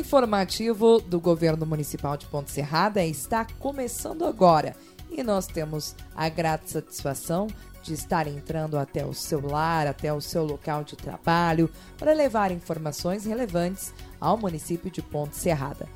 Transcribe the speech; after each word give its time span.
informativo 0.00 0.98
do 0.98 1.20
governo 1.20 1.66
municipal 1.66 2.16
de 2.16 2.26
Ponte 2.26 2.50
Serrada 2.50 3.04
está 3.04 3.46
começando 3.58 4.24
agora 4.24 4.74
e 5.10 5.22
nós 5.22 5.46
temos 5.46 5.94
a 6.16 6.28
grata 6.28 6.66
satisfação 6.66 7.46
de 7.82 7.92
estar 7.92 8.26
entrando 8.26 8.78
até 8.78 9.04
o 9.04 9.12
seu 9.12 9.40
lar, 9.46 9.86
até 9.86 10.12
o 10.12 10.20
seu 10.20 10.44
local 10.44 10.84
de 10.84 10.96
trabalho, 10.96 11.70
para 11.98 12.12
levar 12.12 12.50
informações 12.50 13.24
relevantes 13.24 13.92
ao 14.18 14.36
município 14.36 14.90
de 14.90 15.02
Ponte 15.02 15.36
Serrada. 15.36 15.86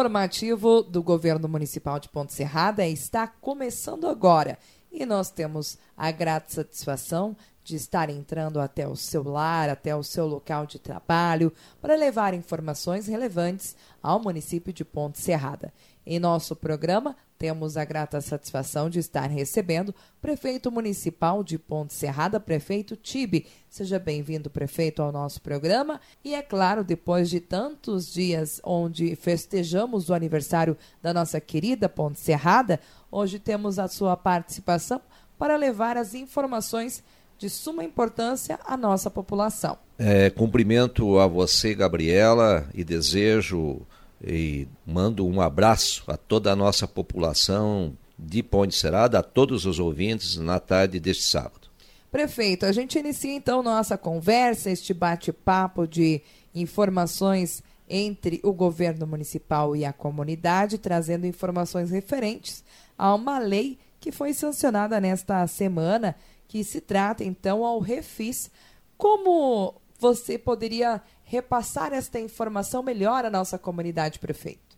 Informativo 0.00 0.82
do 0.82 1.02
governo 1.02 1.46
municipal 1.46 2.00
de 2.00 2.08
Ponte 2.08 2.32
Serrada 2.32 2.86
está 2.86 3.26
começando 3.26 4.08
agora 4.08 4.58
e 4.90 5.04
nós 5.04 5.30
temos 5.30 5.76
a 5.94 6.10
grata 6.10 6.50
satisfação 6.54 7.36
de 7.62 7.76
estar 7.76 8.08
entrando 8.08 8.58
até 8.60 8.88
o 8.88 8.96
seu 8.96 9.22
lar, 9.22 9.68
até 9.68 9.94
o 9.94 10.02
seu 10.02 10.26
local 10.26 10.64
de 10.64 10.78
trabalho, 10.78 11.52
para 11.82 11.96
levar 11.96 12.32
informações 12.32 13.08
relevantes 13.08 13.76
ao 14.02 14.18
município 14.18 14.72
de 14.72 14.86
Ponte 14.86 15.18
Serrada. 15.20 15.70
Em 16.06 16.18
nosso 16.18 16.56
programa, 16.56 17.14
temos 17.38 17.76
a 17.76 17.84
grata 17.84 18.20
satisfação 18.20 18.90
de 18.90 18.98
estar 18.98 19.26
recebendo 19.28 19.90
o 19.90 19.94
prefeito 20.20 20.70
municipal 20.70 21.42
de 21.44 21.58
Ponte 21.58 21.94
Serrada, 21.94 22.40
prefeito 22.40 22.96
Tibe. 22.96 23.46
Seja 23.68 23.98
bem-vindo, 23.98 24.50
prefeito, 24.50 25.02
ao 25.02 25.12
nosso 25.12 25.40
programa. 25.40 26.00
E 26.24 26.34
é 26.34 26.42
claro, 26.42 26.82
depois 26.82 27.30
de 27.30 27.40
tantos 27.40 28.12
dias 28.12 28.60
onde 28.64 29.14
festejamos 29.16 30.08
o 30.08 30.14
aniversário 30.14 30.76
da 31.02 31.14
nossa 31.14 31.40
querida 31.40 31.88
Ponte 31.88 32.20
Serrada, 32.20 32.80
hoje 33.10 33.38
temos 33.38 33.78
a 33.78 33.88
sua 33.88 34.16
participação 34.16 35.00
para 35.38 35.56
levar 35.56 35.96
as 35.96 36.14
informações 36.14 37.02
de 37.38 37.48
suma 37.48 37.82
importância 37.82 38.58
à 38.66 38.76
nossa 38.76 39.10
população. 39.10 39.78
É, 39.98 40.28
cumprimento 40.28 41.18
a 41.18 41.26
você, 41.26 41.74
Gabriela, 41.74 42.68
e 42.74 42.84
desejo 42.84 43.80
e 44.22 44.68
mando 44.86 45.26
um 45.26 45.40
abraço 45.40 46.04
a 46.06 46.16
toda 46.16 46.52
a 46.52 46.56
nossa 46.56 46.86
população 46.86 47.96
de 48.18 48.42
Ponte 48.42 48.74
Serada, 48.74 49.18
a 49.18 49.22
todos 49.22 49.64
os 49.64 49.78
ouvintes 49.78 50.36
na 50.36 50.60
tarde 50.60 51.00
deste 51.00 51.24
sábado. 51.24 51.68
Prefeito, 52.10 52.66
a 52.66 52.72
gente 52.72 52.98
inicia 52.98 53.32
então 53.32 53.62
nossa 53.62 53.96
conversa, 53.96 54.70
este 54.70 54.92
bate-papo 54.92 55.86
de 55.86 56.20
informações 56.54 57.62
entre 57.88 58.40
o 58.42 58.52
governo 58.52 59.06
municipal 59.06 59.74
e 59.74 59.84
a 59.84 59.92
comunidade, 59.92 60.78
trazendo 60.78 61.26
informações 61.26 61.90
referentes 61.90 62.64
a 62.98 63.14
uma 63.14 63.38
lei 63.38 63.78
que 63.98 64.12
foi 64.12 64.32
sancionada 64.32 65.00
nesta 65.00 65.46
semana, 65.46 66.14
que 66.46 66.64
se 66.64 66.80
trata 66.80 67.24
então 67.24 67.64
ao 67.64 67.78
refis. 67.78 68.50
Como 68.96 69.74
você 69.98 70.38
poderia 70.38 71.00
repassar 71.30 71.92
esta 71.92 72.18
informação 72.18 72.82
melhor 72.82 73.24
à 73.24 73.30
nossa 73.30 73.56
comunidade, 73.56 74.18
prefeito? 74.18 74.76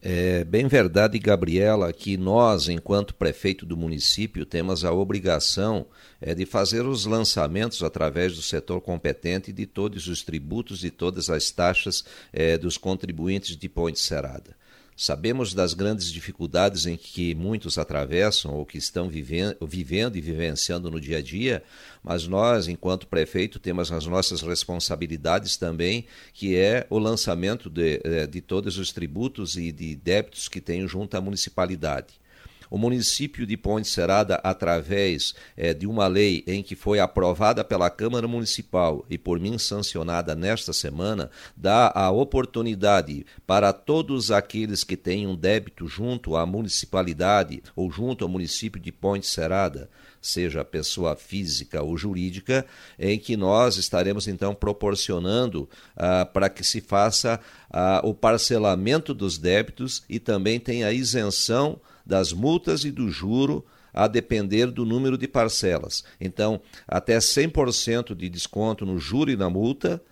É 0.00 0.44
bem 0.44 0.68
verdade, 0.68 1.18
Gabriela, 1.18 1.92
que 1.92 2.16
nós, 2.16 2.68
enquanto 2.68 3.14
prefeito 3.14 3.66
do 3.66 3.76
município, 3.76 4.46
temos 4.46 4.84
a 4.84 4.92
obrigação 4.92 5.86
é, 6.20 6.34
de 6.34 6.46
fazer 6.46 6.86
os 6.86 7.06
lançamentos 7.06 7.82
através 7.82 8.36
do 8.36 8.42
setor 8.42 8.82
competente 8.82 9.50
de 9.50 9.66
todos 9.66 10.06
os 10.06 10.22
tributos 10.22 10.84
e 10.84 10.90
todas 10.90 11.28
as 11.28 11.50
taxas 11.50 12.04
é, 12.32 12.56
dos 12.56 12.76
contribuintes 12.76 13.56
de 13.56 13.68
Ponte 13.68 13.98
Serada. 13.98 14.54
Sabemos 14.96 15.52
das 15.52 15.74
grandes 15.74 16.12
dificuldades 16.12 16.86
em 16.86 16.96
que 16.96 17.34
muitos 17.34 17.78
atravessam 17.78 18.54
ou 18.54 18.64
que 18.64 18.78
estão 18.78 19.08
vivendo, 19.08 19.56
vivendo 19.66 20.16
e 20.16 20.20
vivenciando 20.20 20.88
no 20.88 21.00
dia 21.00 21.18
a 21.18 21.22
dia, 21.22 21.64
mas 22.02 22.28
nós, 22.28 22.68
enquanto 22.68 23.08
prefeito, 23.08 23.58
temos 23.58 23.90
as 23.90 24.06
nossas 24.06 24.40
responsabilidades 24.40 25.56
também, 25.56 26.06
que 26.32 26.54
é 26.56 26.86
o 26.90 26.98
lançamento 26.98 27.68
de, 27.68 28.00
eh, 28.04 28.26
de 28.28 28.40
todos 28.40 28.78
os 28.78 28.92
tributos 28.92 29.56
e 29.56 29.72
de 29.72 29.96
débitos 29.96 30.46
que 30.46 30.60
tem 30.60 30.86
junto 30.86 31.16
à 31.16 31.20
municipalidade. 31.20 32.23
O 32.70 32.78
município 32.78 33.46
de 33.46 33.56
Ponte 33.56 33.88
Serada, 33.88 34.36
através 34.42 35.34
é, 35.56 35.74
de 35.74 35.86
uma 35.86 36.06
lei 36.06 36.42
em 36.46 36.62
que 36.62 36.74
foi 36.74 36.98
aprovada 36.98 37.64
pela 37.64 37.90
Câmara 37.90 38.26
Municipal 38.26 39.04
e 39.08 39.18
por 39.18 39.38
mim 39.38 39.58
sancionada 39.58 40.34
nesta 40.34 40.72
semana, 40.72 41.30
dá 41.56 41.92
a 41.94 42.10
oportunidade 42.10 43.26
para 43.46 43.72
todos 43.72 44.30
aqueles 44.30 44.84
que 44.84 44.96
têm 44.96 45.26
um 45.26 45.36
débito 45.36 45.86
junto 45.86 46.36
à 46.36 46.46
municipalidade 46.46 47.62
ou 47.74 47.90
junto 47.90 48.24
ao 48.24 48.30
município 48.30 48.80
de 48.80 48.90
Ponte 48.92 49.26
Serada, 49.26 49.88
seja 50.20 50.64
pessoa 50.64 51.14
física 51.14 51.82
ou 51.82 51.96
jurídica, 51.96 52.64
em 52.98 53.18
que 53.18 53.36
nós 53.36 53.76
estaremos 53.76 54.26
então 54.26 54.54
proporcionando 54.54 55.68
ah, 55.96 56.24
para 56.24 56.48
que 56.48 56.64
se 56.64 56.80
faça 56.80 57.38
ah, 57.70 58.00
o 58.02 58.14
parcelamento 58.14 59.12
dos 59.12 59.36
débitos 59.36 60.02
e 60.08 60.18
também 60.18 60.58
tenha 60.58 60.92
isenção 60.92 61.78
das 62.04 62.32
multas 62.32 62.84
e 62.84 62.90
do 62.90 63.08
juro 63.10 63.64
a 63.92 64.08
depender 64.08 64.66
do 64.66 64.84
número 64.84 65.16
de 65.16 65.28
parcelas. 65.28 66.04
Então, 66.20 66.60
até 66.86 67.18
100% 67.18 68.14
de 68.14 68.28
desconto 68.28 68.84
no 68.84 68.98
juro 68.98 69.30
e 69.30 69.36
na 69.36 69.48
multa 69.48 70.02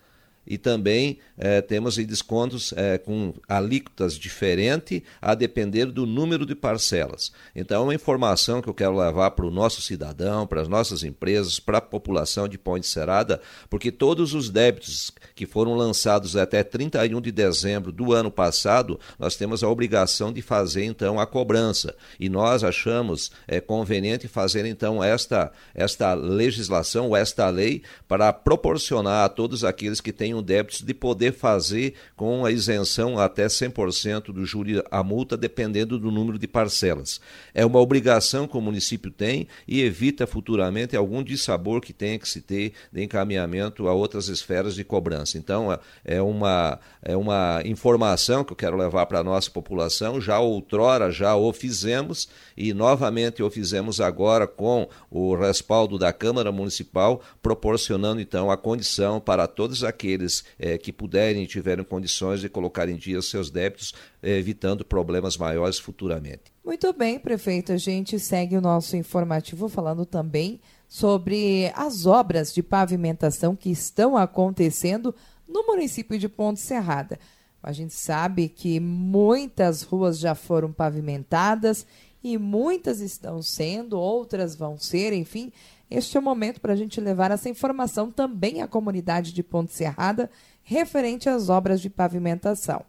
e 0.47 0.59
também 0.59 1.19
eh, 1.39 1.61
temos 1.61 1.97
descontos 1.97 2.73
eh, 2.77 2.99
com 2.99 3.33
alíquotas 3.49 4.15
diferentes 4.15 5.03
a 5.21 5.35
depender 5.35 5.87
do 5.87 6.05
número 6.05 6.45
de 6.45 6.55
parcelas. 6.55 7.33
Então, 7.55 7.83
é 7.83 7.85
uma 7.85 7.95
informação 7.95 8.61
que 8.61 8.69
eu 8.69 8.75
quero 8.75 8.99
levar 8.99 9.31
para 9.33 9.47
o 9.47 9.51
nosso 9.51 9.81
cidadão, 9.81 10.47
para 10.47 10.61
as 10.61 10.69
nossas 10.69 11.05
empresas, 11.05 11.61
para 11.61 11.79
a 11.79 11.81
população 11.81 12.49
de 12.49 12.59
Ponte 12.59 12.87
Serada, 12.87 13.41
porque 13.71 13.93
todos 13.93 14.35
os 14.35 14.51
débitos 14.51 15.13
que 15.35 15.47
foram 15.47 15.75
lançados 15.75 16.37
até 16.37 16.63
31 16.63 17.21
de 17.21 17.33
dezembro 17.33 17.93
do 17.93 18.13
ano 18.13 18.31
passado, 18.31 18.99
nós 19.19 19.37
temos 19.37 19.63
a 19.63 19.69
obrigação 19.69 20.33
de 20.33 20.43
fazer 20.43 20.85
então 20.85 21.21
a 21.21 21.27
cobrança. 21.27 21.95
E 22.19 22.29
nós 22.29 22.65
achamos 22.65 23.31
é, 23.47 23.61
conveniente 23.61 24.29
fazer 24.29 24.67
então 24.67 25.03
esta, 25.03 25.53
esta 25.75 26.15
legislação, 26.15 27.17
esta 27.17 27.49
lei, 27.49 27.83
para 28.09 28.33
proporcionar 28.33 29.25
a 29.25 29.29
todos 29.29 29.65
aqueles 29.65 30.01
que 30.01 30.13
têm 30.13 30.32
tenham 30.33 30.43
débitos 30.43 30.81
de 30.81 30.95
poder 30.95 31.33
fazer 31.33 31.95
com 32.17 32.45
a 32.45 32.51
isenção 32.51 33.19
até 33.19 33.47
100% 33.47 34.33
do 34.33 34.47
júri 34.47 34.83
a 34.91 35.03
multa, 35.03 35.37
dependendo 35.37 35.99
do 35.99 36.11
número 36.11 36.39
de 36.39 36.49
parcelas. 36.49 37.21
É 37.55 37.67
uma 37.67 37.79
obrigação 37.79 38.49
que 38.49 38.57
o 38.57 38.61
município 38.61 39.11
tem 39.11 39.47
e 39.69 39.83
evita 39.83 40.27
futuramente 40.27 40.97
algum 40.97 41.23
dissabor 41.23 41.81
que 41.81 41.93
tenha 41.93 42.19
que 42.19 42.29
se 42.29 42.41
ter 42.41 42.73
de 42.91 43.03
encaminhamento 43.03 43.87
a 43.87 43.93
outras 43.93 44.29
esferas 44.29 44.75
de 44.75 44.85
cobrança. 44.85 45.37
Então, 45.37 45.79
é 46.05 46.23
uma, 46.23 46.81
é 47.03 47.17
uma 47.17 47.61
informação 47.65 48.43
que 48.43 48.53
eu 48.53 48.57
quero 48.57 48.77
levar 48.77 49.07
para 49.07 49.19
a 49.19 49.25
nossa 49.25 49.51
população. 49.51 50.21
Já 50.21 50.39
outrora, 50.39 51.11
já 51.11 51.37
o 51.37 51.53
fizemos 51.53 52.29
e 52.57 52.73
novamente 52.73 53.43
o 53.43 53.51
fizemos 53.51 54.01
agora 54.01 54.47
com 54.47 54.89
o 55.11 55.35
respaldo 55.35 55.99
da 55.99 56.13
Câmara 56.13 56.51
Municipal, 56.51 57.21
proporcionando 57.43 58.21
então 58.21 58.51
a 58.51 58.57
condição 58.57 59.21
para 59.21 59.47
todos 59.47 59.83
aqueles 59.85 60.22
aqueles 60.23 60.45
é, 60.59 60.79
que 60.79 60.93
puderem 60.93 61.43
e 61.43 61.47
tiverem 61.47 61.85
condições 61.85 62.41
de 62.41 62.49
colocar 62.49 62.89
em 62.89 62.97
dia 62.97 63.21
seus 63.21 63.51
débitos, 63.51 63.95
é, 64.23 64.39
evitando 64.39 64.85
problemas 64.85 65.37
maiores 65.37 65.79
futuramente. 65.79 66.53
Muito 66.65 66.93
bem, 66.93 67.19
prefeito. 67.19 67.73
A 67.73 67.77
gente 67.77 68.19
segue 68.19 68.57
o 68.57 68.61
nosso 68.61 68.97
informativo 68.97 69.69
falando 69.69 70.07
também 70.07 70.61
sobre 70.89 71.73
as 71.75 72.07
obras 72.07 72.53
de 72.53 72.63
pavimentação 72.63 73.57
que 73.57 73.71
estão 73.71 74.17
acontecendo 74.17 75.15
no 75.49 75.67
município 75.67 76.19
de 76.19 76.29
Ponte 76.29 76.61
Serrada. 76.61 77.19
A 77.63 77.73
gente 77.73 77.95
sabe 77.95 78.49
que 78.49 78.81
muitas 78.81 79.83
ruas 79.83 80.19
já 80.19 80.35
foram 80.35 80.73
pavimentadas 80.73 81.87
e 82.23 82.37
muitas 82.39 83.01
estão 83.01 83.43
sendo, 83.43 83.99
outras 83.99 84.55
vão 84.55 84.79
ser, 84.79 85.13
enfim, 85.13 85.53
este 85.93 86.17
é 86.17 86.21
o 86.21 86.23
momento 86.23 86.61
para 86.61 86.73
a 86.73 86.77
gente 86.77 87.01
levar 87.01 87.31
essa 87.31 87.49
informação 87.49 88.11
também 88.11 88.63
à 88.63 88.69
comunidade 88.69 89.33
de 89.33 89.43
Ponte 89.43 89.73
Serrada 89.73 90.31
referente 90.63 91.29
às 91.29 91.49
obras 91.49 91.81
de 91.81 91.91
pavimentação. 91.91 92.85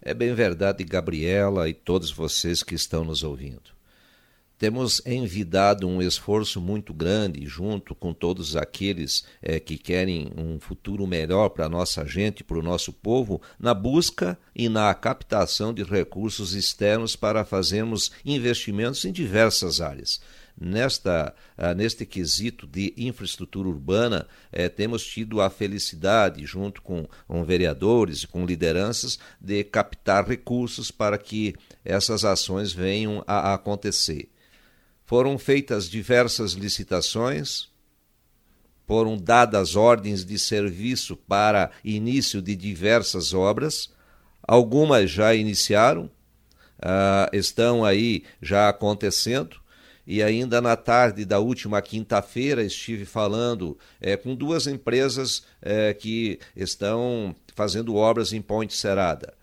É 0.00 0.14
bem 0.14 0.32
verdade, 0.32 0.84
Gabriela 0.84 1.68
e 1.68 1.74
todos 1.74 2.10
vocês 2.12 2.62
que 2.62 2.74
estão 2.74 3.04
nos 3.04 3.24
ouvindo. 3.24 3.76
Temos 4.56 5.00
envidado 5.06 5.86
um 5.86 6.02
esforço 6.02 6.60
muito 6.60 6.92
grande 6.92 7.46
junto 7.46 7.94
com 7.94 8.12
todos 8.12 8.56
aqueles 8.56 9.24
é, 9.40 9.60
que 9.60 9.78
querem 9.78 10.32
um 10.36 10.58
futuro 10.58 11.06
melhor 11.06 11.50
para 11.50 11.66
a 11.66 11.68
nossa 11.68 12.04
gente, 12.04 12.42
para 12.42 12.58
o 12.58 12.62
nosso 12.62 12.92
povo, 12.92 13.40
na 13.58 13.72
busca 13.72 14.36
e 14.54 14.68
na 14.68 14.92
captação 14.94 15.72
de 15.72 15.84
recursos 15.84 16.54
externos 16.54 17.14
para 17.14 17.44
fazermos 17.44 18.10
investimentos 18.24 19.04
em 19.04 19.12
diversas 19.12 19.80
áreas 19.80 20.20
nesta, 20.60 21.34
uh, 21.56 21.74
neste 21.74 22.04
quesito 22.04 22.66
de 22.66 22.92
infraestrutura 22.96 23.68
urbana, 23.68 24.26
uh, 24.52 24.70
temos 24.70 25.04
tido 25.06 25.40
a 25.40 25.50
felicidade, 25.50 26.44
junto 26.44 26.82
com, 26.82 27.06
com 27.26 27.44
vereadores 27.44 28.22
e 28.22 28.26
com 28.26 28.44
lideranças, 28.44 29.18
de 29.40 29.62
captar 29.64 30.26
recursos 30.26 30.90
para 30.90 31.18
que 31.18 31.54
essas 31.84 32.24
ações 32.24 32.72
venham 32.72 33.22
a, 33.26 33.50
a 33.50 33.54
acontecer. 33.54 34.30
Foram 35.04 35.38
feitas 35.38 35.88
diversas 35.88 36.52
licitações, 36.52 37.68
foram 38.86 39.16
dadas 39.16 39.76
ordens 39.76 40.24
de 40.24 40.38
serviço 40.38 41.14
para 41.14 41.70
início 41.84 42.40
de 42.40 42.56
diversas 42.56 43.34
obras, 43.34 43.90
algumas 44.42 45.10
já 45.10 45.34
iniciaram, 45.34 46.10
uh, 46.78 47.28
estão 47.32 47.84
aí 47.84 48.24
já 48.40 48.68
acontecendo. 48.68 49.60
E 50.10 50.22
ainda 50.22 50.58
na 50.62 50.74
tarde 50.74 51.26
da 51.26 51.38
última 51.38 51.82
quinta-feira 51.82 52.64
estive 52.64 53.04
falando 53.04 53.76
é, 54.00 54.16
com 54.16 54.34
duas 54.34 54.66
empresas 54.66 55.42
é, 55.60 55.92
que 55.92 56.40
estão 56.56 57.36
fazendo 57.54 57.94
obras 57.94 58.32
em 58.32 58.40
Ponte 58.40 58.74
Serada. 58.74 59.34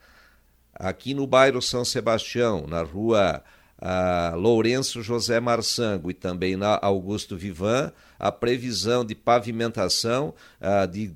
Aqui 0.74 1.14
no 1.14 1.28
bairro 1.28 1.62
São 1.62 1.86
Sebastião, 1.86 2.66
na 2.66 2.82
rua 2.82 3.44
Lourenço 4.36 5.04
José 5.04 5.40
Marçango 5.40 6.10
e 6.10 6.16
também 6.16 6.56
na 6.56 6.80
Augusto 6.82 7.38
Vivan, 7.38 7.92
a 8.18 8.32
previsão 8.32 9.06
de 9.06 9.14
pavimentação 9.14 10.34
de 10.92 11.14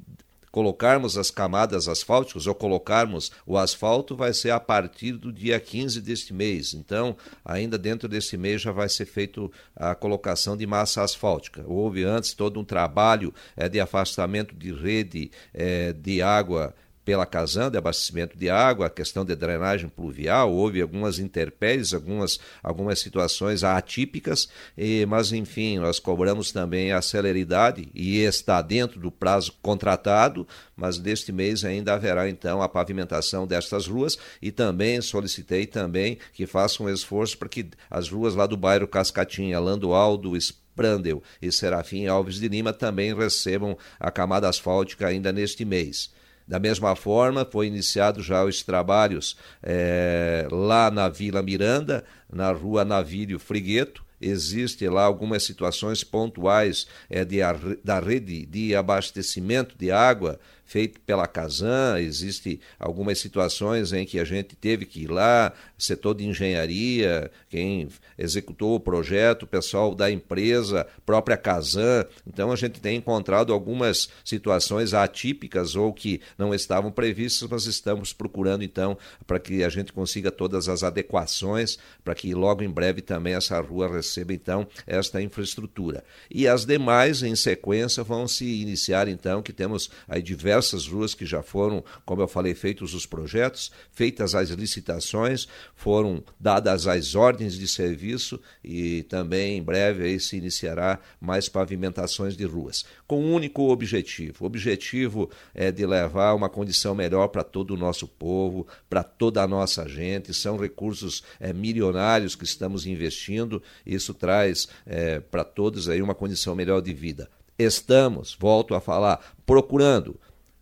colocarmos 0.52 1.18
as 1.18 1.32
camadas 1.32 1.88
asfálticas 1.88 2.48
ou 2.48 2.56
colocarmos 2.56 3.32
o 3.46 3.58
asfalto 3.58 4.16
vai 4.16 4.34
ser 4.34 4.52
a 4.52 4.60
partir 4.60 5.14
do 5.14 5.32
dia 5.32 5.60
15 5.60 6.02
deste 6.02 6.34
mês. 6.34 6.74
Então, 6.74 7.16
ainda 7.44 7.78
dentro 7.78 8.08
deste 8.08 8.38
mês 8.38 8.62
já 8.62 8.72
vai 8.72 8.90
ser 8.90 9.06
feito 9.06 9.52
a 9.76 9.96
colocação 9.96 10.56
de 10.56 10.66
massa 10.66 11.04
asfáltica. 11.04 11.64
Houve 11.68 12.04
antes 12.04 12.34
todo 12.34 12.60
um 12.60 12.64
trabalho 12.64 13.34
é, 13.56 13.70
de 13.70 13.80
afastamento 13.80 14.56
de 14.56 14.74
rede 14.74 15.32
é, 15.54 15.94
de 15.94 16.22
água 16.22 16.74
pela 17.04 17.26
Casan 17.26 17.72
de 17.72 17.78
abastecimento 17.78 18.38
de 18.38 18.50
água, 18.50 18.88
a 18.88 18.90
questão 18.90 19.26
de 19.26 19.36
drenagem 19.36 19.90
pluvial, 19.90 20.52
houve 20.52 20.82
algumas 20.82 21.20
intempéries, 21.20 21.94
algumas, 21.94 22.40
algumas 22.62 23.00
situações 23.00 23.64
atípicas, 23.64 24.48
e, 24.78 25.06
mas 25.06 25.32
enfim, 25.32 25.80
nós 25.80 26.00
cobramos 26.00 26.52
também 26.52 26.92
a 26.92 27.02
celeridade 27.02 27.90
e 27.94 28.20
está 28.20 28.62
dentro 28.62 29.00
do 29.00 29.12
prazo 29.12 29.54
contratado, 29.62 30.48
mas 30.76 31.00
neste 31.00 31.32
mês 31.32 31.66
ainda 31.66 31.94
haverá 31.94 32.30
então 32.30 32.62
a 32.62 32.70
pavimentação 32.70 33.48
destas 33.48 33.88
ruas 33.88 34.18
e 34.42 34.52
também 34.52 35.02
solicitei 35.02 35.66
também 35.66 36.18
que 36.34 36.46
façam 36.46 36.86
um 36.86 36.90
esforço 36.90 37.38
para 37.38 37.50
que 37.50 37.68
as 37.90 38.10
ruas 38.10 38.36
lá 38.36 38.46
do 38.46 38.56
bairro 38.56 38.88
Cascatinha, 38.88 39.60
Lando 39.60 39.94
Aldo, 39.94 40.38
Prandel 40.80 41.22
e 41.42 41.52
Serafim 41.52 42.08
Alves 42.08 42.40
de 42.40 42.48
Lima 42.48 42.72
também 42.72 43.14
recebam 43.14 43.78
a 44.00 44.10
camada 44.10 44.48
asfáltica 44.48 45.08
ainda 45.08 45.34
neste 45.34 45.66
mês. 45.66 46.10
Da 46.50 46.58
mesma 46.58 46.96
forma, 46.96 47.46
foi 47.46 47.68
iniciado 47.68 48.24
já 48.24 48.44
os 48.44 48.64
trabalhos 48.64 49.38
é, 49.62 50.48
lá 50.50 50.90
na 50.90 51.08
Vila 51.08 51.44
Miranda, 51.44 52.04
na 52.28 52.52
rua 52.52 52.84
Navírio 52.84 53.38
Frigueto, 53.38 54.04
existe 54.20 54.90
lá 54.90 55.04
algumas 55.04 55.44
situações 55.44 56.04
pontuais 56.04 56.88
é, 57.08 57.24
de, 57.24 57.38
da 57.84 58.00
rede 58.00 58.48
de 58.48 58.76
abastecimento 58.76 59.78
de 59.78 59.92
água 59.92 60.40
feito 60.70 61.02
pela 61.02 61.26
Casan, 61.26 62.00
existe 62.00 62.62
algumas 62.80 63.18
situações 63.18 63.92
em 63.92 64.06
que 64.06 64.20
a 64.20 64.24
gente 64.24 64.56
teve 64.56 64.86
que 64.86 65.02
ir 65.02 65.08
lá, 65.10 65.52
setor 65.80 66.14
de 66.14 66.28
engenharia, 66.28 67.32
quem 67.50 67.90
executou 68.16 68.76
o 68.76 68.80
projeto, 68.80 69.44
o 69.44 69.48
pessoal 69.48 69.96
da 69.96 70.12
empresa, 70.12 70.86
própria 71.08 71.36
Casan. 71.36 72.06
Então 72.28 72.52
a 72.52 72.56
gente 72.56 72.80
tem 72.80 72.98
encontrado 72.98 73.52
algumas 73.52 74.10
situações 74.24 74.94
atípicas 74.94 75.76
ou 75.76 75.92
que 75.92 76.22
não 76.38 76.54
estavam 76.54 76.92
previstas, 76.92 77.50
mas 77.50 77.66
estamos 77.66 78.14
procurando 78.14 78.64
então 78.64 78.96
para 79.26 79.40
que 79.40 79.64
a 79.64 79.70
gente 79.70 79.92
consiga 79.92 80.30
todas 80.30 80.70
as 80.70 80.84
adequações 80.84 81.80
para 82.04 82.14
que 82.14 82.36
logo 82.36 82.64
em 82.64 82.70
breve 82.70 83.02
também 83.02 83.34
essa 83.34 83.60
rua 83.60 83.92
receba 83.92 84.34
então 84.34 84.68
esta 84.86 85.20
infraestrutura. 85.20 86.04
E 86.30 86.48
as 86.48 86.64
demais 86.64 87.24
em 87.24 87.36
sequência 87.36 88.04
vão 88.04 88.28
se 88.28 88.46
iniciar 88.46 89.08
então 89.08 89.42
que 89.42 89.52
temos 89.52 89.90
aí 90.08 90.22
diversos 90.22 90.59
diversas 90.60 90.88
ruas 90.88 91.14
que 91.14 91.26
já 91.26 91.42
foram, 91.42 91.84
como 92.06 92.22
eu 92.22 92.28
falei, 92.28 92.54
feitos 92.54 92.94
os 92.94 93.06
projetos, 93.06 93.72
feitas 93.92 94.36
as 94.36 94.50
licitações, 94.50 95.48
foram 95.74 96.22
dadas 96.40 96.86
as 96.86 97.16
ordens 97.16 97.54
de 97.54 97.68
serviço 97.68 98.40
e 98.64 99.04
também 99.04 99.58
em 99.58 99.64
breve 99.64 100.04
aí 100.04 100.20
se 100.20 100.36
iniciará 100.38 101.00
mais 101.20 101.48
pavimentações 101.48 102.36
de 102.36 102.46
ruas, 102.46 102.84
com 103.08 103.24
um 103.24 103.34
único 103.34 103.70
objetivo. 103.70 104.44
O 104.44 104.48
objetivo 104.48 105.30
é 105.54 105.72
de 105.72 105.86
levar 105.86 106.34
uma 106.34 106.50
condição 106.50 106.94
melhor 106.94 107.30
para 107.30 107.44
todo 107.44 107.72
o 107.72 107.78
nosso 107.78 108.08
povo, 108.08 108.68
para 108.90 109.04
toda 109.04 109.42
a 109.42 109.48
nossa 109.48 109.88
gente. 109.88 110.34
São 110.34 110.58
recursos 110.58 111.24
é, 111.40 111.54
milionários 111.54 112.36
que 112.36 112.44
estamos 112.44 112.86
investindo. 112.86 113.64
Isso 113.86 114.14
traz 114.14 114.68
é, 114.86 115.20
para 115.20 115.44
todos 115.44 115.88
aí 115.88 116.02
uma 116.02 116.16
condição 116.16 116.54
melhor 116.54 116.82
de 116.82 116.94
vida. 116.94 117.30
Estamos, 117.60 118.38
volto 118.40 118.74
a 118.74 118.80
falar, 118.80 119.20
procurando 119.46 120.18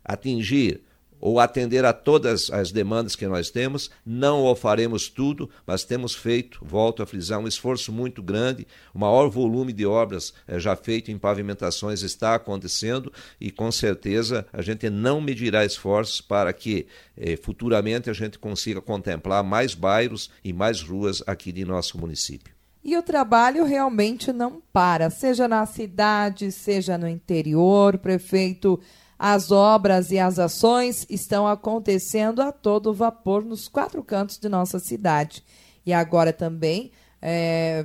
atingir 0.08 0.82
ou 1.20 1.40
atender 1.40 1.84
a 1.84 1.92
todas 1.92 2.50
as 2.50 2.70
demandas 2.70 3.16
que 3.16 3.26
nós 3.26 3.50
temos. 3.50 3.90
Não 4.04 4.44
o 4.44 4.54
faremos 4.54 5.08
tudo, 5.08 5.50
mas 5.66 5.84
temos 5.84 6.14
feito, 6.14 6.60
volto 6.62 7.02
a 7.02 7.06
frisar, 7.06 7.38
um 7.38 7.48
esforço 7.48 7.92
muito 7.92 8.22
grande. 8.22 8.66
O 8.94 8.98
maior 8.98 9.28
volume 9.28 9.72
de 9.72 9.86
obras 9.86 10.32
é, 10.46 10.58
já 10.58 10.74
feito 10.76 11.10
em 11.10 11.18
pavimentações 11.18 12.02
está 12.02 12.34
acontecendo 12.34 13.12
e 13.40 13.50
com 13.50 13.70
certeza 13.70 14.46
a 14.52 14.62
gente 14.62 14.88
não 14.88 15.20
medirá 15.20 15.64
esforços 15.64 16.20
para 16.20 16.52
que 16.52 16.86
eh, 17.16 17.36
futuramente 17.36 18.08
a 18.08 18.12
gente 18.12 18.38
consiga 18.38 18.80
contemplar 18.80 19.42
mais 19.42 19.74
bairros 19.74 20.30
e 20.44 20.52
mais 20.52 20.82
ruas 20.82 21.22
aqui 21.26 21.52
de 21.52 21.64
nosso 21.64 21.98
município. 21.98 22.54
E 22.84 22.96
o 22.96 23.02
trabalho 23.02 23.64
realmente 23.64 24.32
não 24.32 24.62
para, 24.72 25.10
seja 25.10 25.48
na 25.48 25.66
cidade, 25.66 26.50
seja 26.52 26.96
no 26.96 27.08
interior. 27.08 27.98
Prefeito 27.98 28.80
as 29.18 29.50
obras 29.50 30.12
e 30.12 30.18
as 30.18 30.38
ações 30.38 31.04
estão 31.10 31.46
acontecendo 31.46 32.40
a 32.40 32.52
todo 32.52 32.94
vapor 32.94 33.44
nos 33.44 33.66
quatro 33.66 34.02
cantos 34.04 34.38
de 34.38 34.48
nossa 34.48 34.78
cidade. 34.78 35.42
E 35.84 35.92
agora 35.92 36.32
também 36.32 36.92
é, 37.20 37.84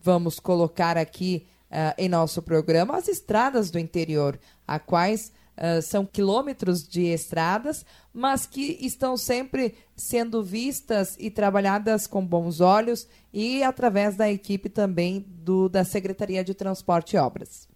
vamos 0.00 0.40
colocar 0.40 0.96
aqui 0.96 1.46
uh, 1.70 1.94
em 1.96 2.08
nosso 2.08 2.42
programa 2.42 2.96
as 2.96 3.06
estradas 3.06 3.70
do 3.70 3.78
interior, 3.78 4.38
a 4.66 4.78
quais 4.78 5.32
uh, 5.56 5.80
são 5.80 6.04
quilômetros 6.04 6.86
de 6.86 7.02
estradas, 7.02 7.84
mas 8.12 8.46
que 8.46 8.78
estão 8.80 9.16
sempre 9.16 9.74
sendo 9.94 10.42
vistas 10.42 11.14
e 11.20 11.30
trabalhadas 11.30 12.06
com 12.06 12.24
bons 12.24 12.60
olhos 12.60 13.06
e 13.32 13.62
através 13.62 14.16
da 14.16 14.28
equipe 14.30 14.68
também 14.68 15.24
do, 15.28 15.68
da 15.68 15.84
Secretaria 15.84 16.42
de 16.42 16.54
Transporte 16.54 17.14
e 17.14 17.18
Obras. 17.18 17.68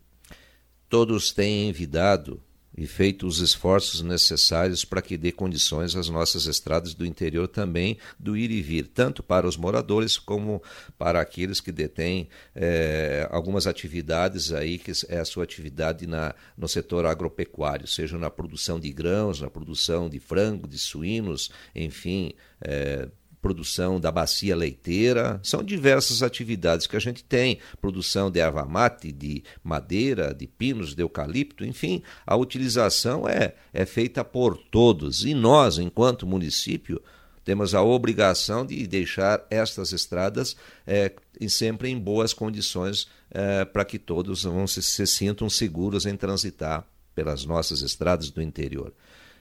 Todos 0.88 1.33
têm 1.33 1.68
envidado 1.68 2.42
e 2.76 2.87
feito 2.87 3.26
os 3.26 3.41
esforços 3.41 4.02
necessários 4.02 4.85
para 4.85 5.02
que 5.02 5.17
dê 5.17 5.31
condições 5.31 5.95
às 5.95 6.09
nossas 6.09 6.47
estradas 6.47 6.95
do 6.95 7.05
interior 7.05 7.47
também 7.47 7.99
do 8.19 8.37
ir 8.37 8.50
e 8.50 8.62
vir, 8.62 8.87
tanto 8.87 9.23
para 9.23 9.47
os 9.47 9.57
moradores 9.57 10.19
como 10.19 10.62
para 10.99 11.21
aqueles 11.21 11.61
que 11.61 11.71
detêm 11.71 12.29
é, 12.55 13.29
algumas 13.31 13.67
atividades 13.67 14.52
aí, 14.52 14.79
que 14.79 14.93
é 15.09 15.19
a 15.19 15.25
sua 15.25 15.45
atividade 15.45 16.07
na, 16.07 16.35
no 16.57 16.69
setor 16.69 17.07
agropecuário, 17.07 17.87
seja 17.87 18.19
na 18.19 18.31
produção 18.31 18.81
de 18.81 18.91
grãos, 18.93 19.41
na 19.41 19.50
produção 19.50 20.09
de 20.09 20.19
frango, 20.19 20.67
de 20.67 20.79
suínos, 20.79 21.50
enfim, 21.75 22.33
é, 22.61 23.09
produção 23.42 23.99
da 23.99 24.12
bacia 24.12 24.54
leiteira, 24.54 25.40
são 25.42 25.64
diversas 25.64 26.22
atividades 26.22 26.87
que 26.87 26.96
a 26.96 27.00
gente 27.00 27.25
tem, 27.25 27.58
produção 27.80 28.30
de 28.30 28.38
erva 28.38 28.64
mate, 28.64 29.11
de 29.11 29.42
madeira, 29.64 30.32
de 30.32 30.46
pinos, 30.46 30.94
de 30.94 31.02
eucalipto, 31.02 31.64
enfim, 31.64 32.02
a 32.25 32.37
utilização 32.37 33.28
é, 33.28 33.54
é 33.75 33.84
feita 33.84 34.25
por 34.25 34.56
todos. 34.56 35.25
E 35.25 35.34
nós, 35.34 35.78
enquanto 35.78 36.26
município, 36.26 37.02
temos 37.44 37.75
a 37.75 37.82
obrigação 37.82 38.64
de 38.64 38.87
deixar 38.87 39.44
estas 39.50 39.92
estradas 39.92 40.56
é, 40.87 41.12
sempre 41.49 41.90
em 41.90 41.99
boas 41.99 42.32
condições 42.32 43.08
é, 43.30 43.64
para 43.64 43.84
que 43.84 43.99
todos 43.99 44.44
vão 44.44 44.66
se, 44.68 44.80
se 44.80 45.06
sintam 45.06 45.50
seguros 45.50 46.06
em 46.06 46.16
transitar 46.16 46.87
pelas 47.14 47.44
nossas 47.44 47.82
estradas 47.82 48.30
do 48.30 48.40
interior. 48.40 48.92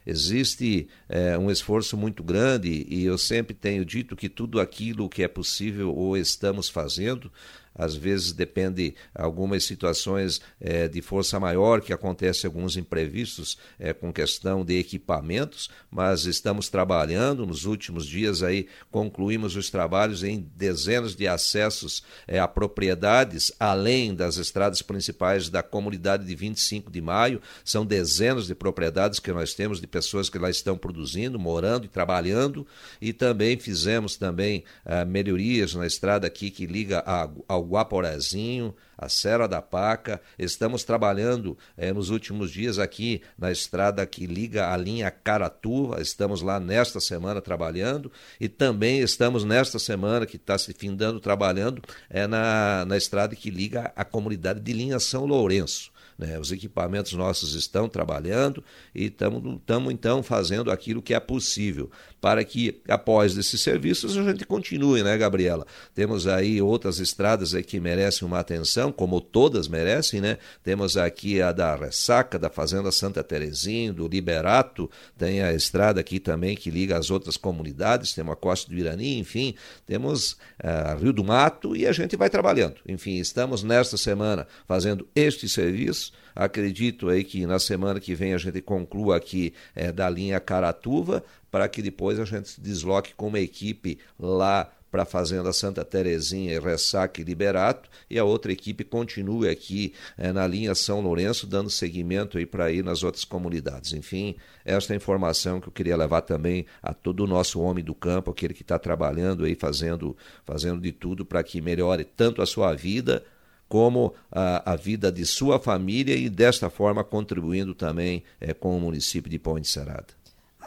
Existe 0.06 0.88
é, 1.08 1.38
um 1.38 1.52
esforço 1.52 1.96
muito 1.96 2.24
grande 2.24 2.86
e 2.90 3.04
eu 3.04 3.18
sempre 3.18 3.54
tenho 3.54 3.86
dito 3.86 4.16
que 4.16 4.28
tudo 4.28 4.60
aquilo 4.60 5.10
que 5.10 5.24
é 5.24 5.28
possível 5.28 5.94
ou 5.94 6.18
estamos 6.18 6.70
fazendo, 6.70 7.32
às 7.74 7.96
vezes 7.96 8.34
depende 8.34 8.96
algumas 9.16 9.64
situações 9.64 10.42
é, 10.60 10.88
de 10.88 11.02
força 11.02 11.40
maior 11.40 11.82
que 11.82 11.94
acontece 11.94 12.46
alguns 12.46 12.76
imprevistos 12.76 13.58
é, 13.80 13.94
com 13.94 14.12
questão 14.12 14.64
de 14.66 14.78
equipamentos, 14.78 15.70
mas 15.90 16.26
estamos 16.26 16.70
trabalhando. 16.70 17.46
Nos 17.46 17.66
últimos 17.66 18.06
dias 18.06 18.44
aí 18.44 18.68
concluímos 18.92 19.56
os 19.56 19.70
trabalhos 19.70 20.24
em 20.24 20.50
dezenas 20.56 21.16
de 21.16 21.28
acessos 21.28 22.04
é, 22.28 22.40
a 22.40 22.48
propriedades 22.48 23.52
além 23.60 24.14
das 24.14 24.38
estradas 24.38 24.82
principais 24.82 25.50
da 25.50 25.64
comunidade 25.64 26.26
de 26.26 26.36
25 26.36 26.92
de 26.92 27.02
maio, 27.02 27.42
são 27.64 27.86
dezenas 27.86 28.48
de 28.48 28.56
propriedades 28.56 29.20
que 29.20 29.32
nós 29.32 29.54
temos 29.54 29.80
de 29.80 29.88
pessoas 29.88 30.30
que 30.30 30.38
lá 30.38 30.50
estão 30.50 30.78
produzindo, 30.78 31.40
morando 31.40 31.86
e 31.86 31.90
trabalhando. 31.90 32.68
E 33.02 33.14
também 33.14 33.58
fizemos 33.58 34.16
também 34.16 34.64
melhorias 35.08 35.74
na 35.74 35.86
estrada 35.86 36.28
aqui 36.28 36.50
que 36.50 36.66
liga 36.66 37.04
ao 37.48 37.61
Guaporazinho, 37.62 38.76
a 38.98 39.10
Serra 39.10 39.48
da 39.48 39.62
Paca. 39.62 40.22
Estamos 40.38 40.84
trabalhando 40.84 41.58
eh, 41.78 41.92
nos 41.92 42.10
últimos 42.10 42.52
dias 42.52 42.78
aqui 42.78 43.22
na 43.38 43.52
estrada 43.52 44.06
que 44.06 44.26
liga 44.26 44.72
a 44.72 44.78
linha 44.78 45.10
Caratuva. 45.10 46.02
Estamos 46.02 46.42
lá 46.42 46.60
nesta 46.60 47.00
semana 47.00 47.42
trabalhando 47.42 48.12
e 48.40 48.48
também 48.48 49.00
estamos 49.00 49.44
nesta 49.44 49.80
semana 49.80 50.26
que 50.26 50.36
está 50.36 50.58
se 50.58 50.74
findando 50.74 51.20
trabalhando 51.20 51.82
é 52.10 52.28
na, 52.28 52.86
na 52.86 52.98
estrada 52.98 53.36
que 53.36 53.50
liga 53.50 53.92
a 53.96 54.04
comunidade 54.04 54.60
de 54.60 54.74
linha 54.74 55.00
São 55.00 55.26
Lourenço. 55.26 55.92
Né? 56.22 56.38
Os 56.40 56.52
equipamentos 56.52 57.14
nossos 57.14 57.56
estão 57.56 57.90
trabalhando 57.90 58.64
e 58.94 59.06
estamos 59.06 59.92
então 59.92 60.22
fazendo 60.22 60.70
aquilo 60.72 61.02
que 61.02 61.16
é 61.16 61.20
possível 61.20 61.90
para 62.22 62.44
que 62.44 62.80
após 62.88 63.36
esses 63.36 63.60
serviços 63.60 64.16
a 64.16 64.24
gente 64.24 64.46
continue, 64.46 65.02
né, 65.02 65.18
Gabriela? 65.18 65.66
Temos 65.96 66.28
aí 66.28 66.62
outras 66.62 67.00
estradas 67.00 67.54
que 67.66 67.80
merecem 67.80 68.28
uma 68.28 68.38
atenção, 68.38 68.92
como 68.92 69.20
todas 69.20 69.68
merecem, 69.68 70.22
né? 70.22 70.38
Temos 70.64 70.96
aqui 70.96 71.42
a 71.42 71.52
da 71.52 71.76
Ressaca, 71.76 72.38
da 72.38 72.50
Fazenda 72.50 72.92
Santa 72.92 73.24
Terezinha, 73.24 73.92
do 73.92 74.08
Liberato, 74.08 74.90
tem 75.18 75.42
a 75.42 75.52
estrada 75.52 76.00
aqui 76.00 76.20
também 76.20 76.56
que 76.56 76.70
liga 76.70 76.96
as 76.96 77.10
outras 77.10 77.36
comunidades, 77.36 78.14
temos 78.14 78.34
a 78.34 78.36
Costa 78.36 78.70
do 78.70 78.78
Irani, 78.78 79.18
enfim, 79.18 79.56
temos 79.88 80.34
uh, 80.64 81.02
Rio 81.02 81.12
do 81.12 81.24
Mato 81.24 81.76
e 81.76 81.88
a 81.88 81.92
gente 81.92 82.16
vai 82.16 82.30
trabalhando. 82.30 82.76
Enfim, 82.88 83.18
estamos 83.18 83.64
nesta 83.64 83.98
semana 83.98 84.48
fazendo 84.68 85.08
este 85.16 85.50
serviço. 85.50 86.11
Acredito 86.36 87.10
aí 87.10 87.24
que 87.24 87.46
na 87.46 87.60
semana 87.60 88.00
que 88.00 88.16
vem 88.16 88.34
a 88.34 88.38
gente 88.38 88.62
conclua 88.62 89.18
aqui 89.18 89.54
é, 89.76 89.92
da 89.92 90.10
linha 90.10 90.40
Caratuva, 90.40 91.24
para 91.50 91.68
que 91.68 91.82
depois 91.82 92.20
a 92.20 92.26
gente 92.26 92.50
se 92.50 92.62
desloque 92.62 93.14
com 93.14 93.28
uma 93.28 93.40
equipe 93.40 94.00
lá 94.20 94.72
para 94.92 95.04
a 95.04 95.06
Fazenda 95.06 95.54
Santa 95.54 95.86
Terezinha 95.86 96.54
e 96.54 96.60
Ressaca 96.60 97.22
e 97.22 97.24
Liberato, 97.24 97.90
e 98.10 98.20
a 98.20 98.26
outra 98.26 98.52
equipe 98.52 98.84
continue 98.84 99.48
aqui 99.48 99.94
é, 100.18 100.34
na 100.34 100.46
linha 100.46 100.76
São 100.76 101.00
Lourenço, 101.00 101.48
dando 101.48 101.70
seguimento 101.70 102.38
aí 102.38 102.46
para 102.46 102.72
ir 102.72 102.84
nas 102.84 103.02
outras 103.02 103.24
comunidades. 103.24 103.94
Enfim, 103.94 104.36
esta 104.66 104.94
é 104.94 104.98
informação 104.98 105.62
que 105.62 105.70
eu 105.70 105.72
queria 105.72 105.96
levar 105.96 106.22
também 106.22 106.66
a 106.84 106.94
todo 106.94 107.24
o 107.24 107.28
nosso 107.28 107.62
homem 107.62 107.84
do 107.84 107.96
campo, 107.96 108.30
aquele 108.30 108.54
que 108.54 108.64
está 108.64 108.78
trabalhando 108.78 109.46
aí, 109.46 109.56
fazendo, 109.56 110.16
fazendo 110.44 110.82
de 110.82 110.92
tudo 110.92 111.26
para 111.26 111.42
que 111.42 111.62
melhore 111.62 112.04
tanto 112.04 112.42
a 112.42 112.46
sua 112.46 112.74
vida 112.74 113.24
como 113.72 114.14
a, 114.30 114.74
a, 114.74 114.76
vida 114.76 115.10
de 115.10 115.26
sua 115.26 115.58
família 115.58 116.14
e 116.14 116.30
desta 116.30 116.70
forma 116.70 117.06
contribuindo 117.06 117.74
também 117.74 118.22
é, 118.42 118.54
com 118.54 118.76
o 118.76 118.82
município 118.82 119.32
de 119.32 119.40
Ponte 119.40 119.66
Serada 119.66 120.08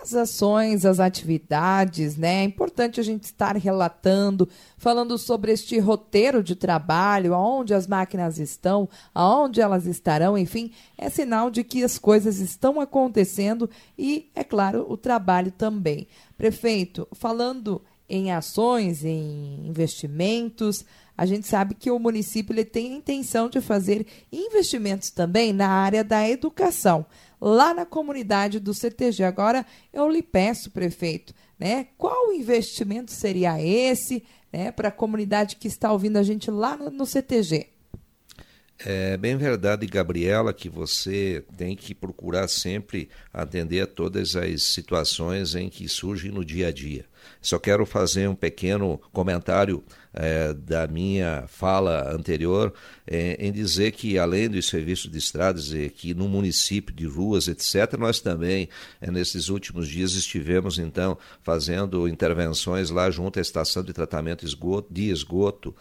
as 0.05 0.15
ações, 0.15 0.85
as 0.85 1.01
atividades, 1.01 2.19
né? 2.19 2.43
É 2.43 2.45
importante 2.45 3.01
a 3.01 3.03
gente 3.03 3.25
estar 3.25 3.57
relatando, 3.57 4.47
falando 4.77 5.17
sobre 5.17 5.51
este 5.51 5.79
roteiro 5.79 6.43
de 6.43 6.55
trabalho, 6.55 7.33
aonde 7.33 7.73
as 7.73 7.87
máquinas 7.87 8.39
estão, 8.39 8.87
aonde 9.15 9.63
elas 9.63 9.87
estarão, 9.87 10.37
enfim, 10.37 10.73
é 10.99 11.09
sinal 11.09 11.51
de 11.51 11.65
que 11.65 11.83
as 11.83 11.99
coisas 11.99 12.39
estão 12.39 12.83
acontecendo 12.83 13.71
e, 13.99 14.29
é 14.35 14.45
claro, 14.45 14.85
o 14.91 14.97
trabalho 14.99 15.51
também. 15.51 16.07
Prefeito, 16.37 17.09
falando 17.13 17.81
em 18.09 18.33
ações, 18.33 19.05
em 19.05 19.67
investimentos, 19.67 20.85
a 21.17 21.25
gente 21.27 21.47
sabe 21.47 21.75
que 21.75 21.91
o 21.91 21.99
município 21.99 22.53
ele 22.53 22.65
tem 22.65 22.93
a 22.93 22.97
intenção 22.97 23.49
de 23.49 23.61
fazer 23.61 24.07
investimentos 24.33 25.11
também 25.11 25.53
na 25.53 25.69
área 25.69 26.03
da 26.03 26.29
educação, 26.29 27.07
lá 27.41 27.73
na 27.73 27.87
comunidade 27.87 28.59
do 28.59 28.75
CTG. 28.75 29.23
Agora, 29.23 29.65
eu 29.93 30.09
lhe 30.11 30.23
peço, 30.23 30.71
prefeito, 30.71 31.33
né, 31.59 31.87
qual 31.97 32.33
investimento 32.33 33.13
seria 33.13 33.61
esse 33.63 34.25
né, 34.53 34.73
para 34.73 34.89
a 34.89 34.93
comunidade 34.93 35.57
que 35.57 35.69
está 35.69 35.93
ouvindo 35.93 36.17
a 36.17 36.23
gente 36.23 36.51
lá 36.51 36.77
no, 36.77 37.07
CTG? 37.07 37.69
É 38.79 39.17
bem 39.17 39.37
verdade, 39.37 39.87
Gabriela, 39.87 40.53
que 40.53 40.69
você 40.69 41.45
tem 41.57 41.77
que 41.77 41.95
procurar 41.95 42.49
sempre 42.49 43.09
atender 43.33 43.83
a 43.83 43.87
todas 43.87 44.35
as 44.35 44.65
situações 44.65 45.55
em 45.55 45.69
que 45.69 45.89
surgem 45.89 46.33
no 46.33 46.45
dia 46.45 46.69
a 46.69 46.73
dia. 46.73 47.07
Só 47.41 47.59
quero 47.59 47.85
fazer 47.87 48.29
um 48.29 48.35
pequeno 48.35 49.01
comentário 49.13 49.85
é, 50.15 50.55
da 50.55 50.87
minha 50.87 51.45
fala 51.49 52.15
anterior 52.15 52.73
é, 53.05 53.37
em 53.39 53.51
dizer 53.51 53.91
que, 53.91 54.17
além 54.17 54.49
dos 54.49 54.67
serviços 54.69 55.11
de 55.11 55.19
estradas, 55.19 55.73
e 55.73 55.91
que 55.91 56.15
no 56.15 56.29
município 56.29 56.95
de 56.95 57.05
ruas, 57.05 57.49
etc., 57.49 57.99
nós 57.99 58.21
também, 58.21 58.69
é, 59.01 59.11
nesses 59.11 59.49
últimos 59.49 59.89
dias, 59.89 60.15
estivemos, 60.15 60.79
então, 60.79 61.19
fazendo 61.43 62.07
intervenções 62.07 62.91
lá 62.91 63.11
junto 63.11 63.41
à 63.41 63.43
estação 63.43 63.83
de 63.83 63.93
tratamento 63.93 64.45
esgoto, 64.45 64.95
de 64.95 65.11
esgoto, 65.11 65.75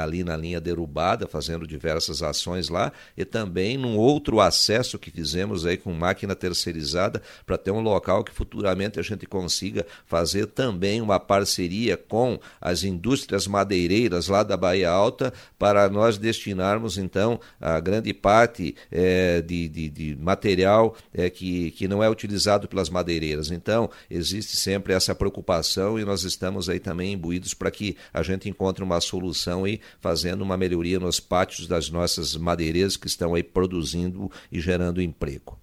ali 0.00 0.22
na 0.22 0.36
linha 0.36 0.60
derrubada, 0.60 1.26
fazendo 1.26 1.66
diversas 1.66 2.22
ações 2.22 2.68
lá, 2.68 2.92
e 3.16 3.24
também 3.24 3.76
num 3.76 3.96
outro 3.96 4.38
acesso 4.40 5.00
que 5.00 5.10
fizemos 5.10 5.66
aí 5.66 5.76
com 5.76 5.92
máquina 5.92 6.36
terceirizada, 6.36 7.20
para 7.44 7.58
ter 7.58 7.72
um 7.72 7.80
local 7.80 8.22
que 8.22 8.32
futuramente 8.32 9.00
a 9.00 9.02
gente 9.02 9.26
consiga 9.26 9.84
fazer 10.06 10.46
também 10.46 10.83
uma 11.00 11.20
parceria 11.20 11.96
com 11.96 12.38
as 12.60 12.82
indústrias 12.82 13.46
madeireiras 13.46 13.84
madeireiras 13.84 14.28
lá 14.28 14.42
da 14.42 14.56
Bahia 14.56 14.90
Alta 14.90 15.32
para 15.58 15.88
nós 15.88 16.18
destinarmos 16.18 16.98
então 16.98 17.40
a 17.60 17.78
grande 17.80 18.12
parte 18.12 18.74
é, 18.90 19.40
de, 19.40 19.68
de, 19.68 19.88
de, 19.88 20.16
material 20.16 20.96
é, 21.12 21.28
que, 21.28 21.70
que 21.72 21.88
não 21.88 22.02
é 22.02 22.08
utilizado 22.08 22.68
pelas 22.68 22.88
madeireiras. 22.88 23.50
Então, 23.50 23.90
existe 24.10 24.56
sempre 24.56 24.92
essa 24.92 25.14
preocupação 25.14 25.98
e 25.98 26.04
nós 26.04 26.24
estamos 26.24 26.68
aí 26.68 26.78
também 26.78 27.12
imbuídos 27.12 27.54
para 27.54 27.70
que 27.70 27.96
a 28.12 28.22
gente 28.22 28.48
encontre 28.48 28.82
uma 28.82 29.00
solução 29.00 29.66
e 29.66 29.80
fazendo 30.00 30.42
uma 30.42 30.56
melhoria 30.56 30.98
nos 31.00 31.20
pátios 31.20 31.66
das 31.66 31.90
nossas 31.90 32.36
madeireiras 32.36 32.96
que 32.96 33.06
estão 33.06 33.34
aí 33.34 33.42
produzindo 33.42 34.30
e 34.50 34.60
gerando 34.60 35.02
emprego. 35.02 35.58